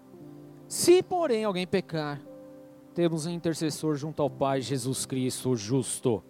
[0.66, 2.20] Se, porém, alguém pecar,
[2.94, 6.22] temos um intercessor junto ao Pai, Jesus Cristo, o justo.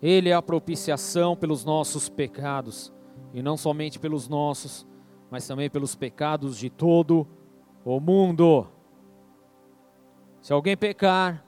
[0.00, 2.92] Ele é a propiciação pelos nossos pecados,
[3.32, 4.86] e não somente pelos nossos,
[5.30, 7.26] mas também pelos pecados de todo
[7.84, 8.66] o mundo.
[10.40, 11.44] Se alguém pecar,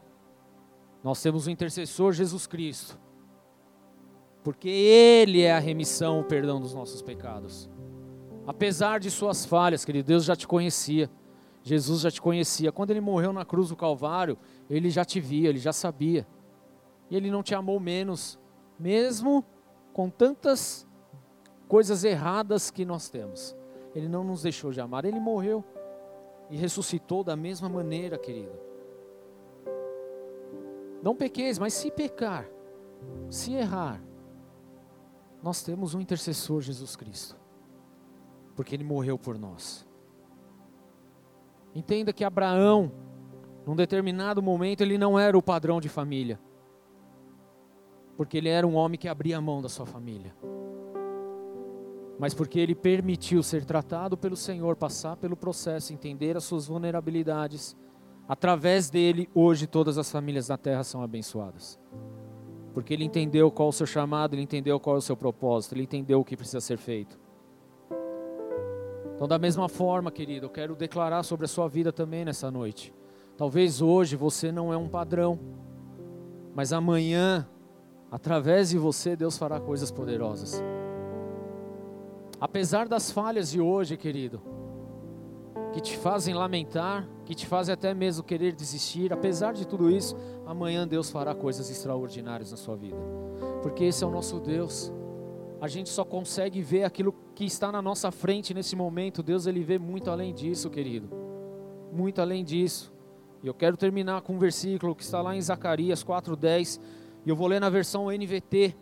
[1.03, 2.99] nós temos um intercessor, Jesus Cristo,
[4.45, 7.71] porque Ele é a remissão, o perdão dos nossos pecados.
[8.47, 11.09] Apesar de suas falhas, querido, Deus já te conhecia.
[11.63, 12.73] Jesus já te conhecia.
[12.73, 14.37] Quando ele morreu na cruz do Calvário,
[14.69, 16.27] ele já te via, ele já sabia.
[17.09, 18.39] E ele não te amou menos,
[18.79, 19.45] mesmo
[19.93, 20.89] com tantas
[21.73, 23.57] coisas erradas que nós temos.
[23.95, 25.65] Ele não nos deixou de amar, ele morreu
[26.51, 28.53] e ressuscitou da mesma maneira, querido.
[31.03, 32.47] Não pequeis, mas se pecar,
[33.31, 34.03] se errar,
[35.43, 37.43] nós temos um intercessor, Jesus Cristo
[38.55, 39.87] porque ele morreu por nós.
[41.75, 42.93] Entenda que Abraão,
[43.67, 46.39] num determinado momento, ele não era o padrão de família,
[48.17, 50.35] porque ele era um homem que abria a mão da sua família,
[52.19, 57.77] mas porque ele permitiu ser tratado pelo Senhor, passar pelo processo, entender as suas vulnerabilidades.
[58.29, 61.79] Através dele, hoje todas as famílias na terra são abençoadas.
[62.73, 65.83] Porque ele entendeu qual o seu chamado, ele entendeu qual é o seu propósito, ele
[65.83, 67.19] entendeu o que precisa ser feito.
[69.15, 72.95] Então, da mesma forma, querido, eu quero declarar sobre a sua vida também nessa noite.
[73.37, 75.39] Talvez hoje você não é um padrão,
[76.55, 77.49] mas amanhã,
[78.11, 80.63] através de você, Deus fará coisas poderosas.
[82.43, 84.43] Apesar das falhas de hoje, querido,
[85.73, 90.17] que te fazem lamentar, que te fazem até mesmo querer desistir, apesar de tudo isso,
[90.45, 92.99] amanhã Deus fará coisas extraordinárias na sua vida,
[93.63, 94.93] porque esse é o nosso Deus
[95.63, 99.23] a gente só consegue ver aquilo que está na nossa frente nesse momento.
[99.23, 101.09] Deus ele vê muito além disso, querido.
[101.93, 102.93] Muito além disso.
[103.45, 106.81] E eu quero terminar com um versículo que está lá em Zacarias 4:10,
[107.25, 108.75] e eu vou ler na versão NVT,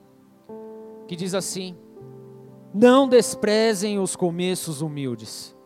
[1.07, 1.77] que diz assim:
[2.73, 5.57] Não desprezem os começos humildes,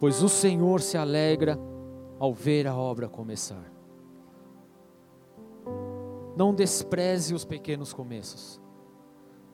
[0.00, 1.56] pois o Senhor se alegra
[2.18, 3.72] ao ver a obra começar.
[6.36, 8.60] Não despreze os pequenos começos.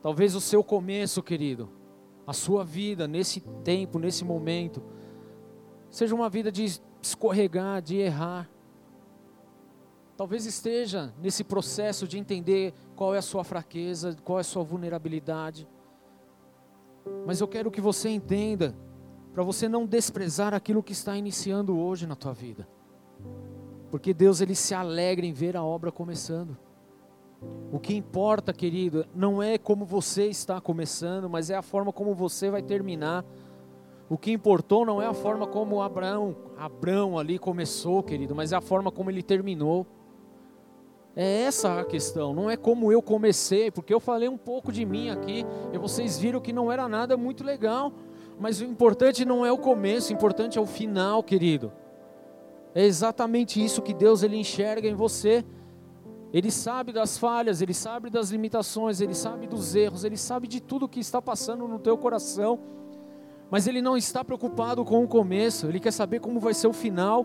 [0.01, 1.69] Talvez o seu começo, querido,
[2.27, 4.83] a sua vida nesse tempo, nesse momento,
[5.91, 8.49] seja uma vida de escorregar, de errar.
[10.17, 14.65] Talvez esteja nesse processo de entender qual é a sua fraqueza, qual é a sua
[14.65, 15.69] vulnerabilidade.
[17.27, 18.75] Mas eu quero que você entenda,
[19.33, 22.69] para você não desprezar aquilo que está iniciando hoje na tua vida.
[23.91, 26.57] Porque Deus ele se alegra em ver a obra começando.
[27.71, 32.15] O que importa, querido, não é como você está começando, mas é a forma como
[32.15, 33.25] você vai terminar.
[34.09, 38.57] O que importou não é a forma como Abraão, Abraão ali começou, querido, mas é
[38.57, 39.87] a forma como ele terminou.
[41.19, 44.85] É essa a questão, não é como eu comecei, porque eu falei um pouco de
[44.85, 47.91] mim aqui, e vocês viram que não era nada muito legal,
[48.39, 51.73] mas o importante não é o começo, o importante é o final, querido.
[52.75, 55.43] É exatamente isso que Deus ele enxerga em você.
[56.31, 60.61] Ele sabe das falhas, ele sabe das limitações, ele sabe dos erros, ele sabe de
[60.61, 62.61] tudo que está passando no teu coração.
[63.51, 66.75] Mas ele não está preocupado com o começo, ele quer saber como vai ser o
[66.75, 67.25] final.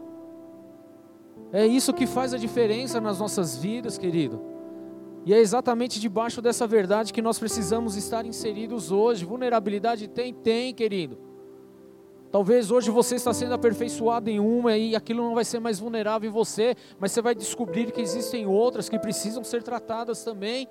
[1.54, 4.42] É isso que faz a diferença nas nossas vidas, querido.
[5.26, 9.26] E é exatamente debaixo dessa verdade que nós precisamos estar inseridos hoje.
[9.26, 10.34] Vulnerabilidade tem?
[10.34, 11.18] Tem, querido.
[12.32, 16.30] Talvez hoje você está sendo aperfeiçoado em uma e aquilo não vai ser mais vulnerável
[16.30, 20.68] em você, mas você vai descobrir que existem outras que precisam ser tratadas também.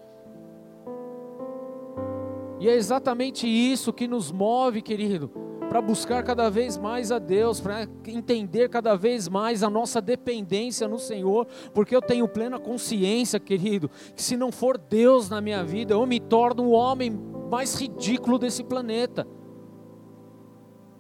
[2.59, 7.61] E é exatamente isso que nos move, querido para buscar cada vez mais a Deus,
[7.61, 13.39] para entender cada vez mais a nossa dependência no Senhor, porque eu tenho plena consciência,
[13.39, 17.11] querido, que se não for Deus na minha vida, eu me torno o homem
[17.49, 19.25] mais ridículo desse planeta.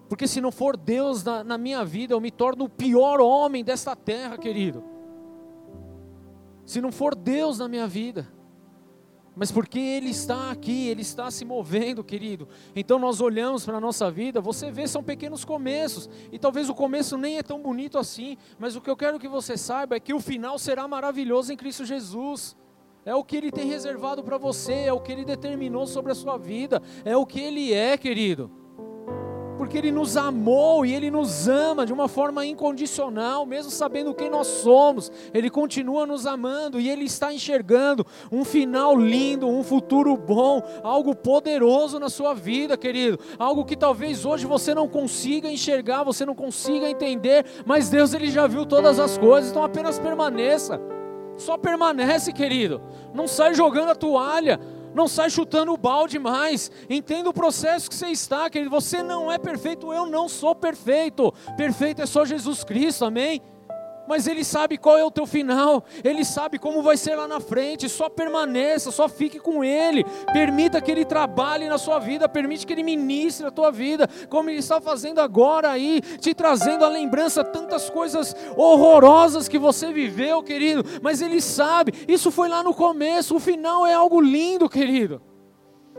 [0.08, 3.64] Porque se não for Deus na, na minha vida, eu me torno o pior homem
[3.64, 4.84] desta terra, querido.
[6.64, 8.28] Se não for Deus na minha vida
[9.34, 12.48] mas porque Ele está aqui, Ele está se movendo, querido.
[12.74, 16.74] Então nós olhamos para a nossa vida, você vê, são pequenos começos, e talvez o
[16.74, 20.00] começo nem é tão bonito assim, mas o que eu quero que você saiba é
[20.00, 22.56] que o final será maravilhoso em Cristo Jesus.
[23.04, 26.14] É o que Ele tem reservado para você, é o que Ele determinou sobre a
[26.14, 28.59] sua vida, é o que Ele é, querido
[29.60, 34.30] porque Ele nos amou e Ele nos ama de uma forma incondicional, mesmo sabendo quem
[34.30, 40.16] nós somos, Ele continua nos amando e Ele está enxergando um final lindo, um futuro
[40.16, 46.04] bom, algo poderoso na sua vida, querido, algo que talvez hoje você não consiga enxergar,
[46.04, 50.80] você não consiga entender, mas Deus Ele já viu todas as coisas, então apenas permaneça.
[51.36, 52.80] Só permanece, querido.
[53.12, 54.58] Não sai jogando a toalha.
[54.94, 56.70] Não sai chutando o balde mais.
[56.88, 58.70] Entenda o processo que você está, querido.
[58.70, 61.32] Você não é perfeito, eu não sou perfeito.
[61.56, 63.40] Perfeito é só Jesus Cristo, amém?
[64.10, 67.38] Mas Ele sabe qual é o teu final, Ele sabe como vai ser lá na
[67.38, 67.88] frente.
[67.88, 70.04] Só permaneça, só fique com Ele.
[70.32, 74.50] Permita que Ele trabalhe na sua vida, permite que Ele ministre a tua vida, como
[74.50, 80.42] Ele está fazendo agora aí, te trazendo a lembrança tantas coisas horrorosas que você viveu,
[80.42, 80.84] querido.
[81.00, 85.22] Mas Ele sabe, isso foi lá no começo, o final é algo lindo, querido.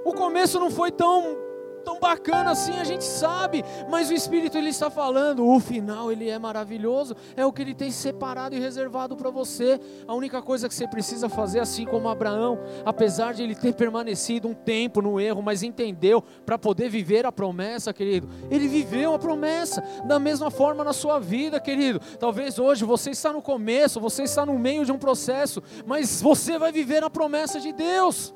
[0.03, 1.38] O começo não foi tão
[1.82, 6.30] tão bacana assim, a gente sabe, mas o Espírito ele está falando, o final ele
[6.30, 9.80] é maravilhoso, é o que ele tem separado e reservado para você.
[10.08, 14.48] A única coisa que você precisa fazer, assim como Abraão, apesar de ele ter permanecido
[14.48, 18.30] um tempo no erro, mas entendeu para poder viver a promessa, querido.
[18.50, 22.00] Ele viveu a promessa da mesma forma na sua vida, querido.
[22.20, 26.58] Talvez hoje você está no começo, você está no meio de um processo, mas você
[26.58, 28.34] vai viver a promessa de Deus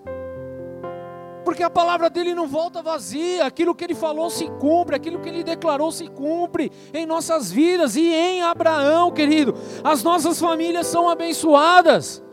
[1.45, 5.29] porque a palavra dele não volta vazia, aquilo que ele falou se cumpre, aquilo que
[5.29, 11.07] ele declarou se cumpre em nossas vidas e em Abraão, querido, as nossas famílias são
[11.07, 12.23] abençoadas.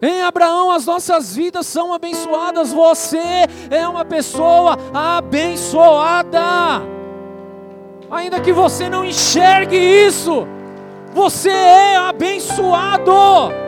[0.00, 2.72] Em Abraão as nossas vidas são abençoadas.
[2.72, 3.18] Você
[3.70, 6.40] é uma pessoa abençoada.
[8.10, 10.46] Ainda que você não enxergue isso,
[11.12, 13.63] você é abençoado.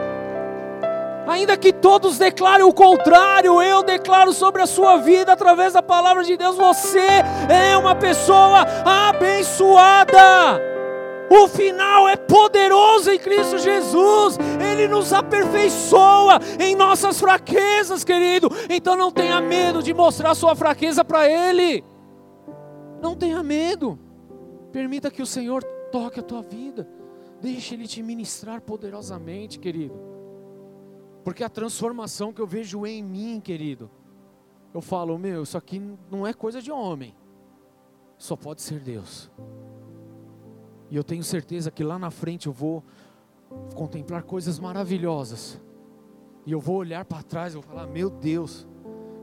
[1.27, 6.23] Ainda que todos declarem o contrário, eu declaro sobre a sua vida através da palavra
[6.23, 7.07] de Deus: você
[7.49, 10.63] é uma pessoa abençoada.
[11.29, 18.49] O final é poderoso em Cristo Jesus, Ele nos aperfeiçoa em nossas fraquezas, querido.
[18.71, 21.85] Então não tenha medo de mostrar sua fraqueza para Ele.
[23.03, 23.99] Não tenha medo.
[24.71, 26.89] Permita que o Senhor toque a tua vida.
[27.41, 30.16] Deixe Ele te ministrar poderosamente, querido.
[31.27, 33.91] Porque a transformação que eu vejo em mim, querido,
[34.73, 37.17] eu falo, meu, isso aqui não é coisa de homem,
[38.17, 39.29] só pode ser Deus.
[40.89, 42.81] E eu tenho certeza que lá na frente eu vou
[43.75, 45.61] contemplar coisas maravilhosas.
[46.47, 48.65] E eu vou olhar para trás e vou falar: Meu Deus,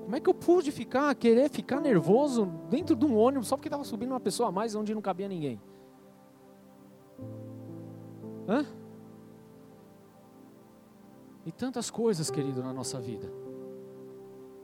[0.03, 3.69] como é que eu pude ficar, querer ficar nervoso dentro de um ônibus só porque
[3.69, 5.57] estava subindo uma pessoa a mais onde não cabia ninguém?
[8.45, 8.82] Hã?
[11.45, 13.31] E tantas coisas, querido, na nossa vida.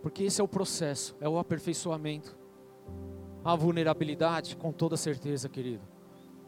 [0.02, 2.38] Porque esse é o processo, é o aperfeiçoamento.
[3.44, 5.84] A vulnerabilidade, com toda certeza, querido.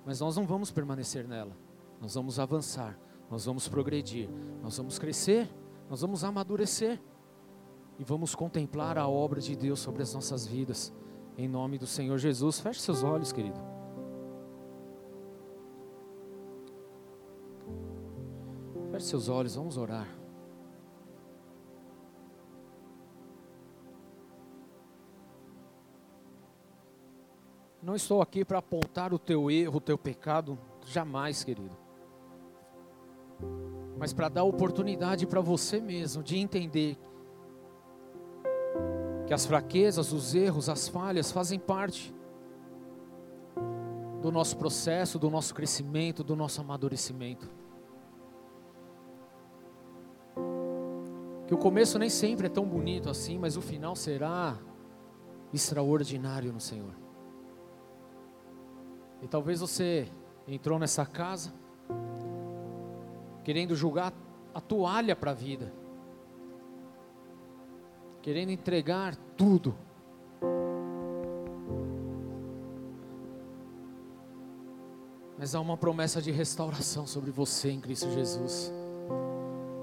[0.05, 1.55] Mas nós não vamos permanecer nela.
[1.99, 2.97] Nós vamos avançar,
[3.29, 4.29] nós vamos progredir,
[4.61, 5.47] nós vamos crescer,
[5.89, 6.99] nós vamos amadurecer
[7.99, 10.91] e vamos contemplar a obra de Deus sobre as nossas vidas.
[11.37, 13.59] Em nome do Senhor Jesus, feche seus olhos, querido.
[18.91, 20.20] Feche seus olhos, vamos orar.
[27.81, 31.75] Não estou aqui para apontar o teu erro, o teu pecado, jamais, querido.
[33.97, 36.97] Mas para dar oportunidade para você mesmo de entender
[39.25, 42.13] que as fraquezas, os erros, as falhas fazem parte
[44.21, 47.49] do nosso processo, do nosso crescimento, do nosso amadurecimento.
[51.47, 54.57] Que o começo nem sempre é tão bonito assim, mas o final será
[55.51, 57.00] extraordinário no Senhor.
[59.21, 60.07] E talvez você
[60.47, 61.53] entrou nessa casa
[63.43, 64.13] querendo julgar
[64.53, 65.73] a toalha para a vida,
[68.21, 69.75] querendo entregar tudo.
[75.37, 78.71] Mas há uma promessa de restauração sobre você em Cristo Jesus.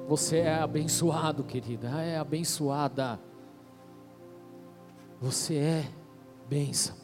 [0.06, 3.20] Você é abençoado, querida, é abençoada.
[5.20, 5.92] Você é
[6.48, 6.96] bênção.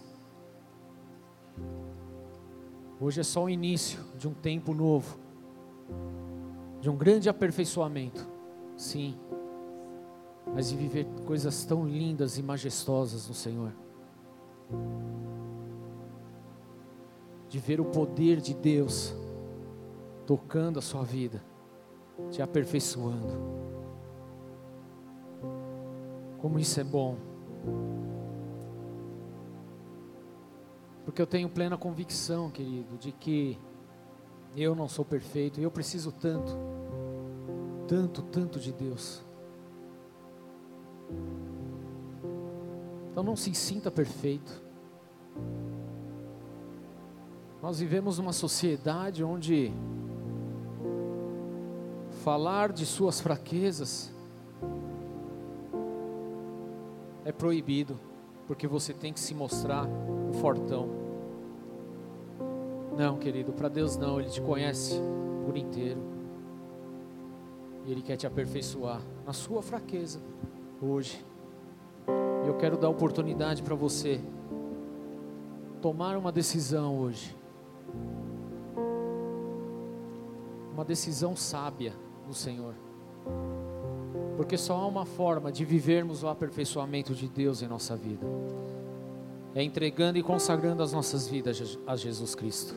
[3.04, 5.18] Hoje é só o início de um tempo novo,
[6.80, 8.26] de um grande aperfeiçoamento,
[8.78, 9.14] sim,
[10.54, 13.74] mas de viver coisas tão lindas e majestosas no Senhor,
[17.46, 19.14] de ver o poder de Deus
[20.24, 21.44] tocando a sua vida,
[22.30, 23.34] te aperfeiçoando.
[26.38, 27.18] Como isso é bom.
[31.04, 33.58] Porque eu tenho plena convicção, querido, de que
[34.56, 36.56] eu não sou perfeito e eu preciso tanto,
[37.86, 39.22] tanto, tanto de Deus.
[43.10, 44.62] Então não se sinta perfeito.
[47.60, 49.72] Nós vivemos numa sociedade onde
[52.22, 54.12] falar de suas fraquezas
[57.24, 57.98] é proibido
[58.46, 60.88] porque você tem que se mostrar um fortão.
[62.96, 65.00] Não, querido, para Deus não, Ele te conhece
[65.44, 66.00] por inteiro.
[67.84, 70.20] E Ele quer te aperfeiçoar na sua fraqueza
[70.80, 71.24] hoje.
[72.44, 74.20] E eu quero dar oportunidade para você
[75.80, 77.36] tomar uma decisão hoje.
[80.72, 81.94] Uma decisão sábia
[82.26, 82.74] no Senhor.
[84.36, 88.26] Porque só há uma forma de vivermos o aperfeiçoamento de Deus em nossa vida.
[89.54, 92.74] É entregando e consagrando as nossas vidas a Jesus Cristo.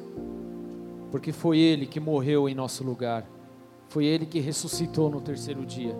[1.09, 3.25] Porque foi Ele que morreu em nosso lugar.
[3.89, 5.95] Foi Ele que ressuscitou no terceiro dia.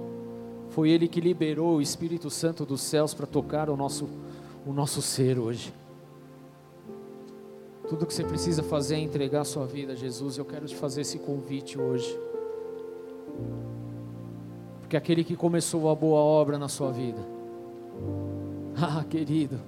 [0.70, 4.08] Foi Ele que liberou o Espírito Santo dos céus para tocar o nosso,
[4.66, 5.74] o nosso ser hoje.
[7.90, 10.38] Tudo que você precisa fazer é entregar a sua vida a Jesus.
[10.38, 12.27] Eu quero te fazer esse convite hoje.
[14.88, 17.20] Porque aquele que começou a boa obra na sua vida,
[18.82, 19.60] ah, querido,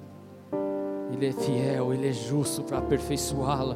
[1.11, 3.75] Ele é fiel, Ele é justo para aperfeiçoá-la.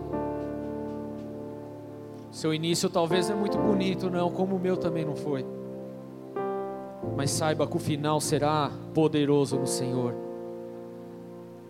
[2.31, 5.45] Seu início talvez é muito bonito, não, como o meu também não foi.
[7.13, 10.15] Mas saiba que o final será poderoso no Senhor.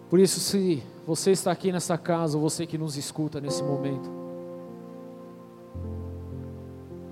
[0.08, 4.23] Por isso, se você está aqui nessa casa, ou você que nos escuta nesse momento,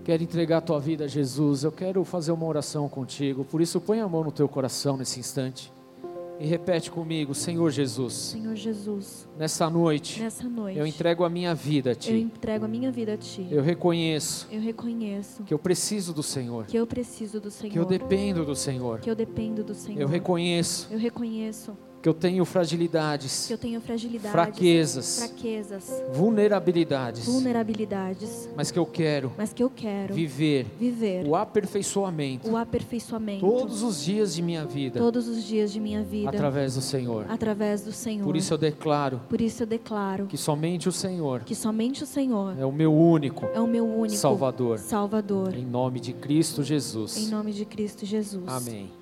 [0.03, 3.45] quer entregar a tua vida a Jesus, eu quero fazer uma oração contigo.
[3.45, 5.71] Por isso, põe a mão no teu coração nesse instante.
[6.39, 8.13] E repete comigo, Senhor Jesus.
[8.13, 9.27] Senhor Jesus.
[9.37, 10.19] Nessa noite.
[10.19, 10.79] Nessa noite.
[10.79, 12.11] Eu entrego a minha vida a ti.
[12.11, 13.47] Eu entrego a minha vida a ti.
[13.51, 14.47] Eu reconheço.
[14.51, 15.43] Eu reconheço.
[15.43, 16.65] Que eu preciso do Senhor.
[16.65, 17.71] Que eu preciso do Senhor.
[17.71, 18.99] Que eu dependo do Senhor.
[18.99, 20.01] Que eu dependo do Senhor.
[20.01, 20.87] Eu reconheço.
[20.89, 28.79] Eu reconheço que eu tenho fragilidades, eu tenho fragilidades, fraquezas, fraquezas, vulnerabilidades, vulnerabilidades, mas que
[28.79, 34.33] eu quero mas que eu quero viver viver o aperfeiçoamento o aperfeiçoamento todos os dias
[34.33, 37.25] de minha vida todos os dias de minha vida através do Senhor.
[37.29, 38.23] através do Senhor.
[38.23, 42.07] Por isso eu declaro Por isso eu declaro que somente o Senhor que somente o
[42.07, 44.79] Senhor é o meu único é o meu único Salvador.
[44.79, 45.53] Salvador.
[45.53, 47.29] Em nome de Cristo Em Jesus.
[47.29, 48.47] nome de Cristo Jesus.
[48.47, 49.00] Amém.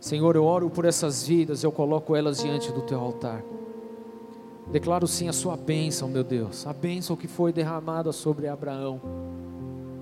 [0.00, 3.44] Senhor, eu oro por essas vidas, eu coloco elas diante do teu altar.
[4.72, 9.00] Declaro sim a sua bênção, meu Deus, a bênção que foi derramada sobre Abraão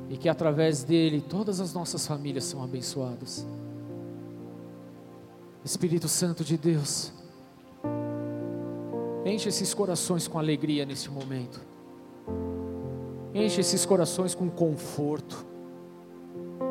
[0.09, 3.45] e que através dele todas as nossas famílias são abençoadas.
[5.65, 7.13] Espírito Santo de Deus,
[9.27, 11.61] enche esses corações com alegria neste momento,
[13.35, 15.45] enche esses corações com conforto,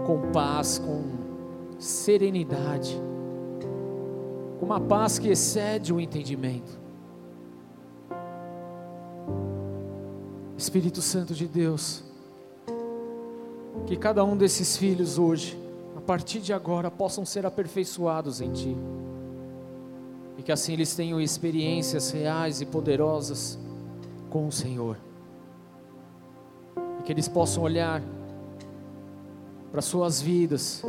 [0.06, 1.04] com paz, com
[1.78, 2.98] serenidade
[4.60, 6.80] com uma paz que excede o entendimento.
[10.58, 12.04] Espírito Santo de Deus,
[13.86, 15.58] que cada um desses filhos hoje,
[15.96, 18.76] a partir de agora, possam ser aperfeiçoados em Ti,
[20.38, 23.60] e que assim eles tenham experiências reais e poderosas
[24.30, 24.98] com o Senhor,
[27.00, 28.02] e que eles possam olhar
[29.72, 30.84] para suas vidas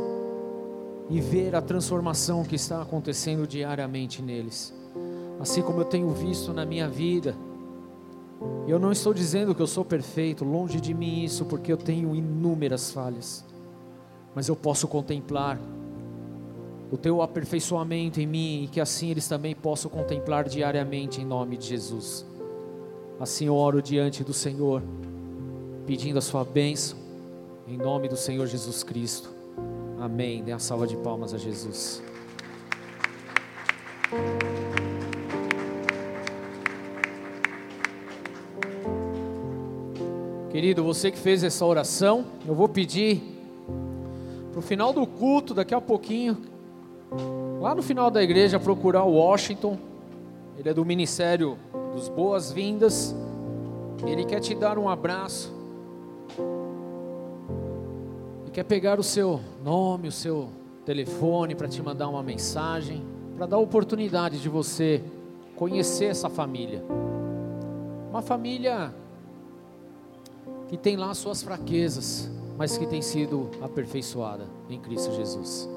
[1.09, 4.73] e ver a transformação que está acontecendo diariamente neles.
[5.39, 7.35] Assim como eu tenho visto na minha vida.
[8.67, 12.15] Eu não estou dizendo que eu sou perfeito, longe de mim isso, porque eu tenho
[12.15, 13.43] inúmeras falhas.
[14.35, 15.59] Mas eu posso contemplar
[16.91, 21.57] o teu aperfeiçoamento em mim e que assim eles também possam contemplar diariamente em nome
[21.57, 22.25] de Jesus.
[23.19, 24.81] Assim eu oro diante do Senhor,
[25.85, 26.97] pedindo a sua bênção,
[27.67, 29.38] em nome do Senhor Jesus Cristo.
[29.99, 30.41] Amém.
[30.41, 32.01] Dê uma salva de palmas a Jesus.
[40.49, 43.21] Querido, você que fez essa oração, eu vou pedir
[44.51, 46.37] para o final do culto, daqui a pouquinho,
[47.59, 49.77] lá no final da igreja, procurar o Washington.
[50.57, 51.57] Ele é do Ministério
[51.93, 53.13] dos Boas-Vindas.
[54.07, 55.58] Ele quer te dar um abraço.
[58.59, 60.49] Quer pegar o seu nome, o seu
[60.83, 63.01] telefone para te mandar uma mensagem,
[63.37, 65.01] para dar a oportunidade de você
[65.55, 66.83] conhecer essa família.
[68.09, 68.93] Uma família
[70.67, 75.69] que tem lá suas fraquezas, mas que tem sido aperfeiçoada em Cristo Jesus.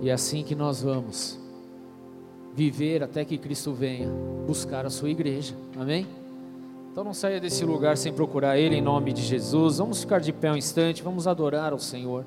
[0.00, 1.36] E é assim que nós vamos
[2.54, 4.08] viver até que Cristo venha
[4.46, 5.56] buscar a sua igreja.
[5.76, 6.06] Amém?
[6.96, 9.76] Então não saia desse lugar sem procurar Ele em nome de Jesus.
[9.76, 12.24] Vamos ficar de pé um instante, vamos adorar ao Senhor.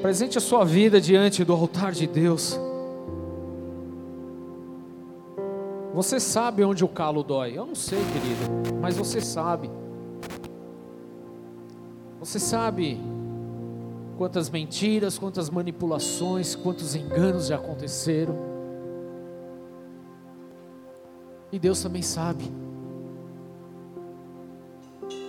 [0.00, 2.58] Presente a sua vida diante do altar de Deus.
[5.92, 7.52] Você sabe onde o calo dói?
[7.54, 9.70] Eu não sei, querido, mas você sabe.
[12.18, 12.98] Você sabe
[14.18, 18.36] quantas mentiras, quantas manipulações, quantos enganos já aconteceram.
[21.52, 22.44] E Deus também sabe.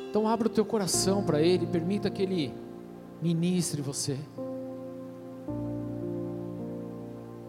[0.10, 2.52] Então abra o teu coração para Ele, permita que Ele
[3.22, 4.18] ministre você.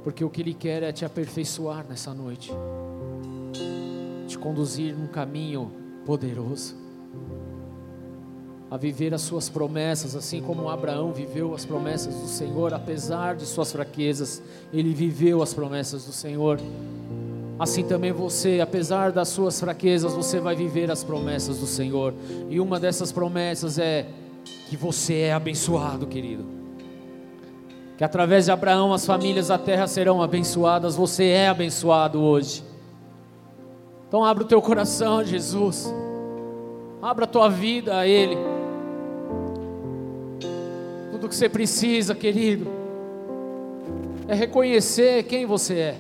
[0.05, 2.53] Porque o que Ele quer é te aperfeiçoar nessa noite,
[4.28, 5.72] te conduzir num caminho
[6.04, 6.76] poderoso,
[8.71, 13.45] a viver as Suas promessas, assim como Abraão viveu as promessas do Senhor, apesar de
[13.45, 14.41] suas fraquezas,
[14.72, 16.61] ele viveu as promessas do Senhor.
[17.59, 22.14] Assim também você, apesar das suas fraquezas, você vai viver as promessas do Senhor.
[22.49, 24.07] E uma dessas promessas é
[24.68, 26.45] que você é abençoado, querido.
[27.99, 30.95] Que através de Abraão as famílias da terra serão abençoadas.
[30.95, 32.64] Você é abençoado hoje.
[34.09, 35.92] Então abra o teu coração Jesus.
[37.03, 38.38] Abra a tua vida a Ele.
[41.30, 42.66] Que você precisa, querido,
[44.26, 45.96] é reconhecer quem você é.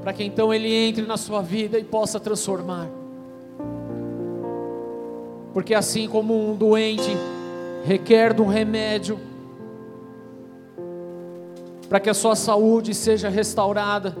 [0.00, 2.88] Para que então Ele entre na sua vida e possa transformar.
[5.52, 7.10] Porque assim como um doente
[7.84, 9.18] requer de um remédio
[11.88, 14.16] para que a sua saúde seja restaurada,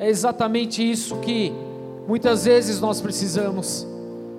[0.00, 1.52] é exatamente isso que
[2.08, 3.86] muitas vezes nós precisamos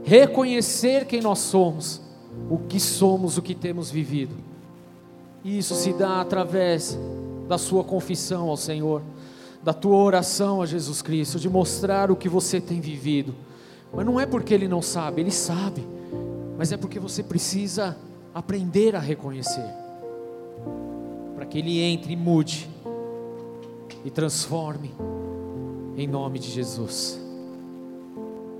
[0.03, 2.01] reconhecer quem nós somos,
[2.49, 4.35] o que somos, o que temos vivido.
[5.43, 6.97] E isso se dá através
[7.47, 9.01] da sua confissão ao Senhor,
[9.63, 13.33] da tua oração a Jesus Cristo, de mostrar o que você tem vivido.
[13.93, 15.83] Mas não é porque ele não sabe, ele sabe
[16.61, 17.97] mas é porque você precisa
[18.35, 19.65] aprender a reconhecer,
[21.35, 22.69] para que Ele entre e mude
[24.05, 24.93] e transforme,
[25.97, 27.20] em nome de Jesus.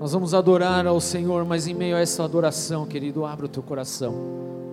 [0.02, 3.62] Nós vamos adorar ao Senhor, mas em meio a essa adoração, querido, abra o teu
[3.62, 4.12] coração,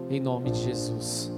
[0.09, 1.31] em nome de Jesus.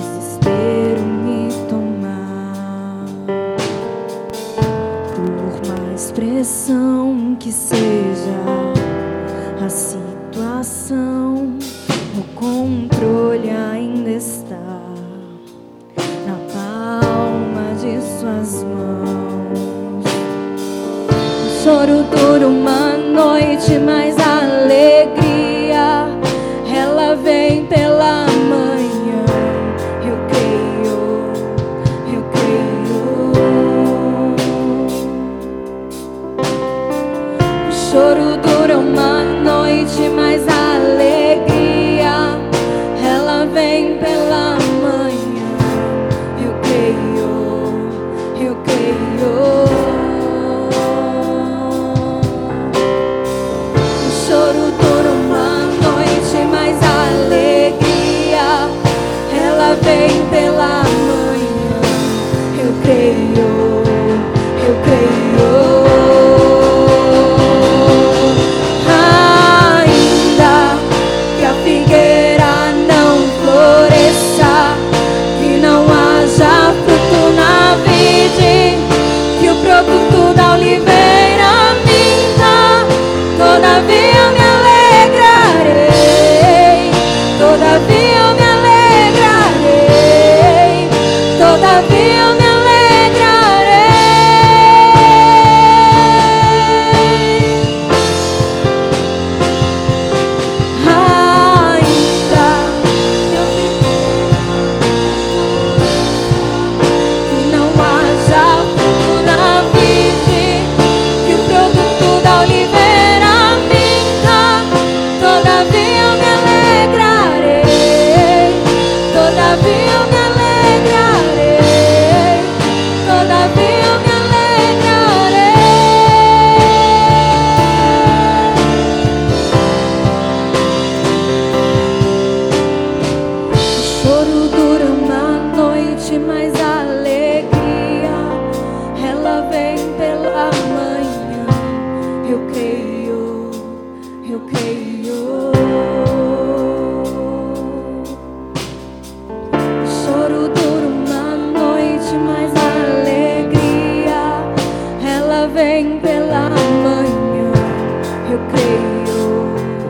[0.00, 3.04] Desespero me tomar.
[5.14, 8.38] Por mais pressão que seja
[9.64, 11.07] a situação,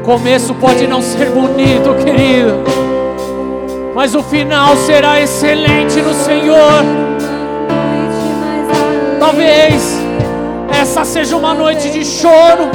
[0.09, 2.64] começo pode não ser bonito, querido,
[3.94, 6.82] mas o final será excelente no Senhor.
[9.20, 9.98] Talvez
[10.72, 12.70] essa seja uma noite de choro,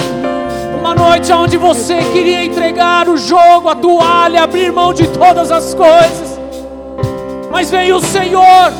[0.79, 5.73] uma noite onde você queria entregar o jogo, a toalha, abrir mão de todas as
[5.73, 6.39] coisas,
[7.51, 8.71] mas veio o Senhor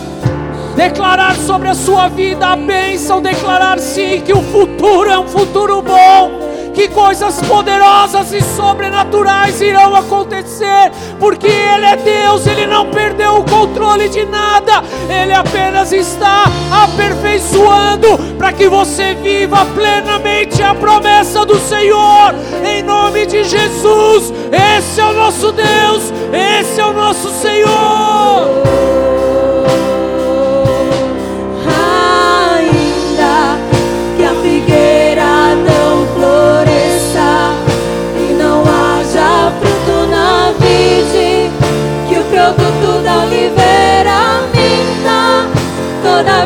[0.75, 5.81] declarar sobre a sua vida a bênção, declarar sim que o futuro é um futuro
[5.81, 13.37] bom, que coisas poderosas e sobrenaturais irão acontecer, porque Ele é Deus, Ele não perdeu
[13.37, 16.45] o controle de nada, Ele apenas está
[16.83, 22.33] aperfeiçoando para que você viva plenamente a promessa do Senhor,
[22.65, 24.33] em nome de Jesus.
[24.51, 28.92] Esse é o nosso Deus, esse é o nosso Senhor.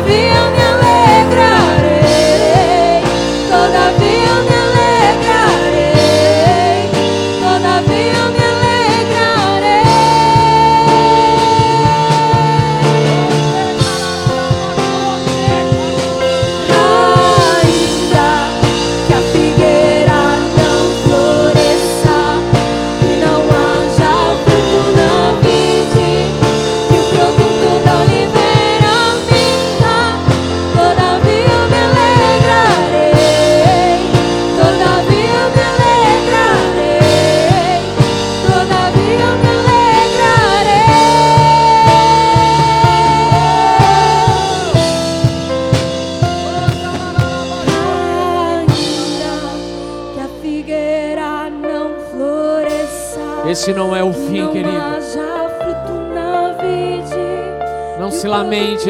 [0.08, 0.57] be on the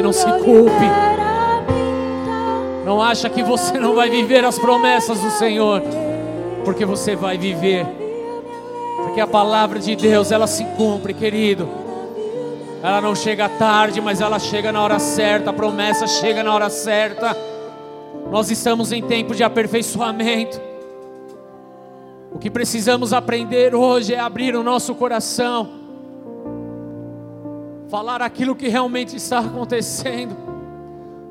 [0.02, 0.86] Não se culpe.
[2.84, 5.82] Não acha que você não vai viver as promessas do Senhor,
[6.64, 7.84] porque você vai viver.
[8.96, 11.68] Porque a palavra de Deus, ela se cumpre, querido.
[12.82, 15.50] Ela não chega tarde, mas ela chega na hora certa.
[15.50, 17.36] A promessa chega na hora certa.
[18.30, 20.60] Nós estamos em tempo de aperfeiçoamento.
[22.30, 25.68] O que precisamos aprender hoje é abrir o nosso coração,
[27.88, 30.36] falar aquilo que realmente está acontecendo.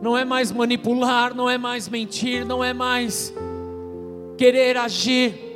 [0.01, 3.33] Não é mais manipular, não é mais mentir, não é mais
[4.37, 5.47] querer agir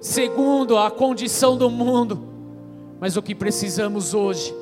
[0.00, 2.20] segundo a condição do mundo,
[3.00, 4.54] mas o que precisamos hoje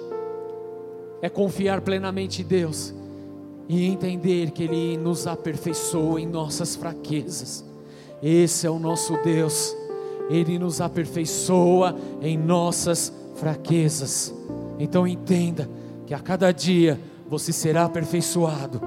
[1.23, 2.95] é confiar plenamente em Deus
[3.69, 7.65] e entender que Ele nos aperfeiçoa em nossas fraquezas.
[8.23, 9.75] Esse é o nosso Deus,
[10.29, 14.35] Ele nos aperfeiçoa em nossas fraquezas.
[14.79, 15.69] Então entenda
[16.13, 18.83] que a cada dia você será aperfeiçoado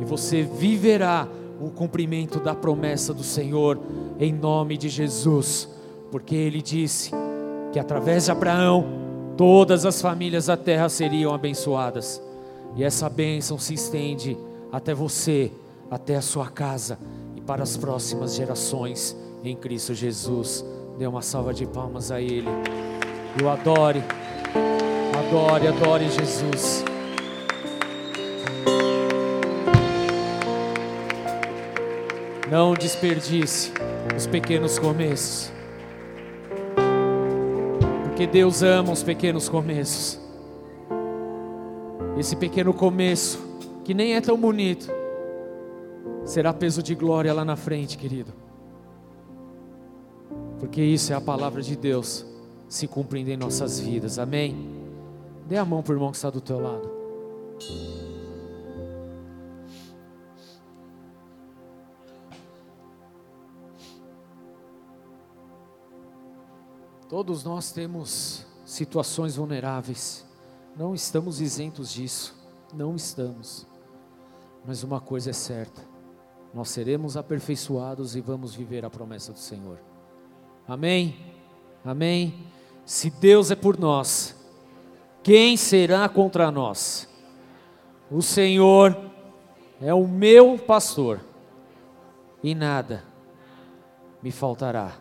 [0.00, 1.26] e você viverá
[1.60, 3.80] o cumprimento da promessa do Senhor
[4.16, 5.68] em nome de Jesus,
[6.08, 7.10] porque Ele disse
[7.72, 8.86] que através de Abraão
[9.36, 12.22] todas as famílias da terra seriam abençoadas.
[12.76, 14.36] E essa bênção se estende
[14.70, 15.50] até você,
[15.90, 16.96] até a sua casa
[17.34, 20.64] e para as próximas gerações em Cristo Jesus.
[20.96, 22.46] Dê uma salva de palmas a Ele.
[23.36, 24.00] E o adore,
[25.28, 26.84] adore, adore Jesus.
[32.50, 33.72] Não desperdice
[34.16, 35.52] os pequenos começos.
[38.04, 40.18] Porque Deus ama os pequenos começos.
[42.18, 43.38] Esse pequeno começo,
[43.84, 44.90] que nem é tão bonito,
[46.24, 48.32] será peso de glória lá na frente, querido.
[50.58, 52.26] Porque isso é a palavra de Deus
[52.66, 54.77] se cumprindo em nossas vidas, amém?
[55.48, 56.86] Dê a mão para o irmão que está do teu lado.
[67.08, 70.26] Todos nós temos situações vulneráveis,
[70.76, 72.36] não estamos isentos disso,
[72.74, 73.66] não estamos.
[74.66, 75.80] Mas uma coisa é certa:
[76.52, 79.80] nós seremos aperfeiçoados e vamos viver a promessa do Senhor.
[80.66, 81.34] Amém?
[81.82, 82.46] Amém?
[82.84, 84.37] Se Deus é por nós,
[85.28, 87.06] quem será contra nós?
[88.10, 88.98] O Senhor
[89.78, 91.20] é o meu pastor,
[92.42, 93.04] e nada
[94.22, 94.92] me faltará.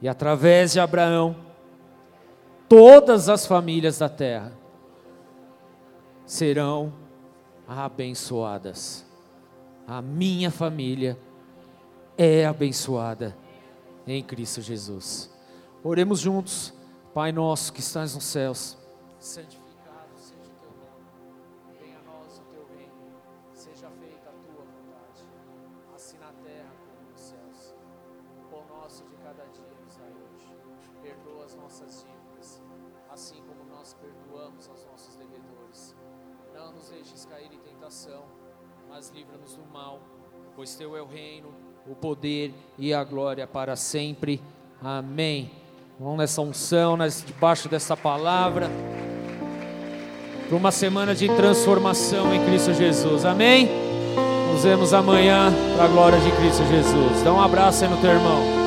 [0.00, 1.36] E através de Abraão,
[2.66, 4.50] todas as famílias da terra
[6.24, 6.90] serão
[7.68, 9.04] abençoadas.
[9.86, 11.18] A minha família
[12.16, 13.36] é abençoada
[14.06, 15.30] em Cristo Jesus.
[15.84, 16.72] Oremos juntos,
[17.12, 18.80] Pai nosso que estás nos céus,
[19.24, 22.92] santificado seja o teu nome, venha a nós o teu reino,
[23.52, 25.24] seja feita a tua vontade,
[25.94, 27.74] assim na terra como nos céus.
[28.40, 30.52] O pão nosso de cada dia nos dai hoje,
[31.00, 32.60] perdoa as nossas dívidas,
[33.10, 35.94] assim como nós perdoamos aos nossos devedores.
[36.52, 38.24] Não nos deixes cair em tentação,
[38.88, 40.00] mas livra-nos do mal,
[40.56, 41.54] pois teu é o reino,
[41.86, 44.42] o poder e a glória para sempre.
[44.82, 45.62] Amém.
[45.98, 48.68] Vamos nessa unção, debaixo dessa palavra,
[50.52, 53.24] para uma semana de transformação em Cristo Jesus.
[53.24, 53.70] Amém?
[54.52, 57.22] Nos vemos amanhã para a glória de Cristo Jesus.
[57.24, 58.61] Dá um abraço aí no teu irmão.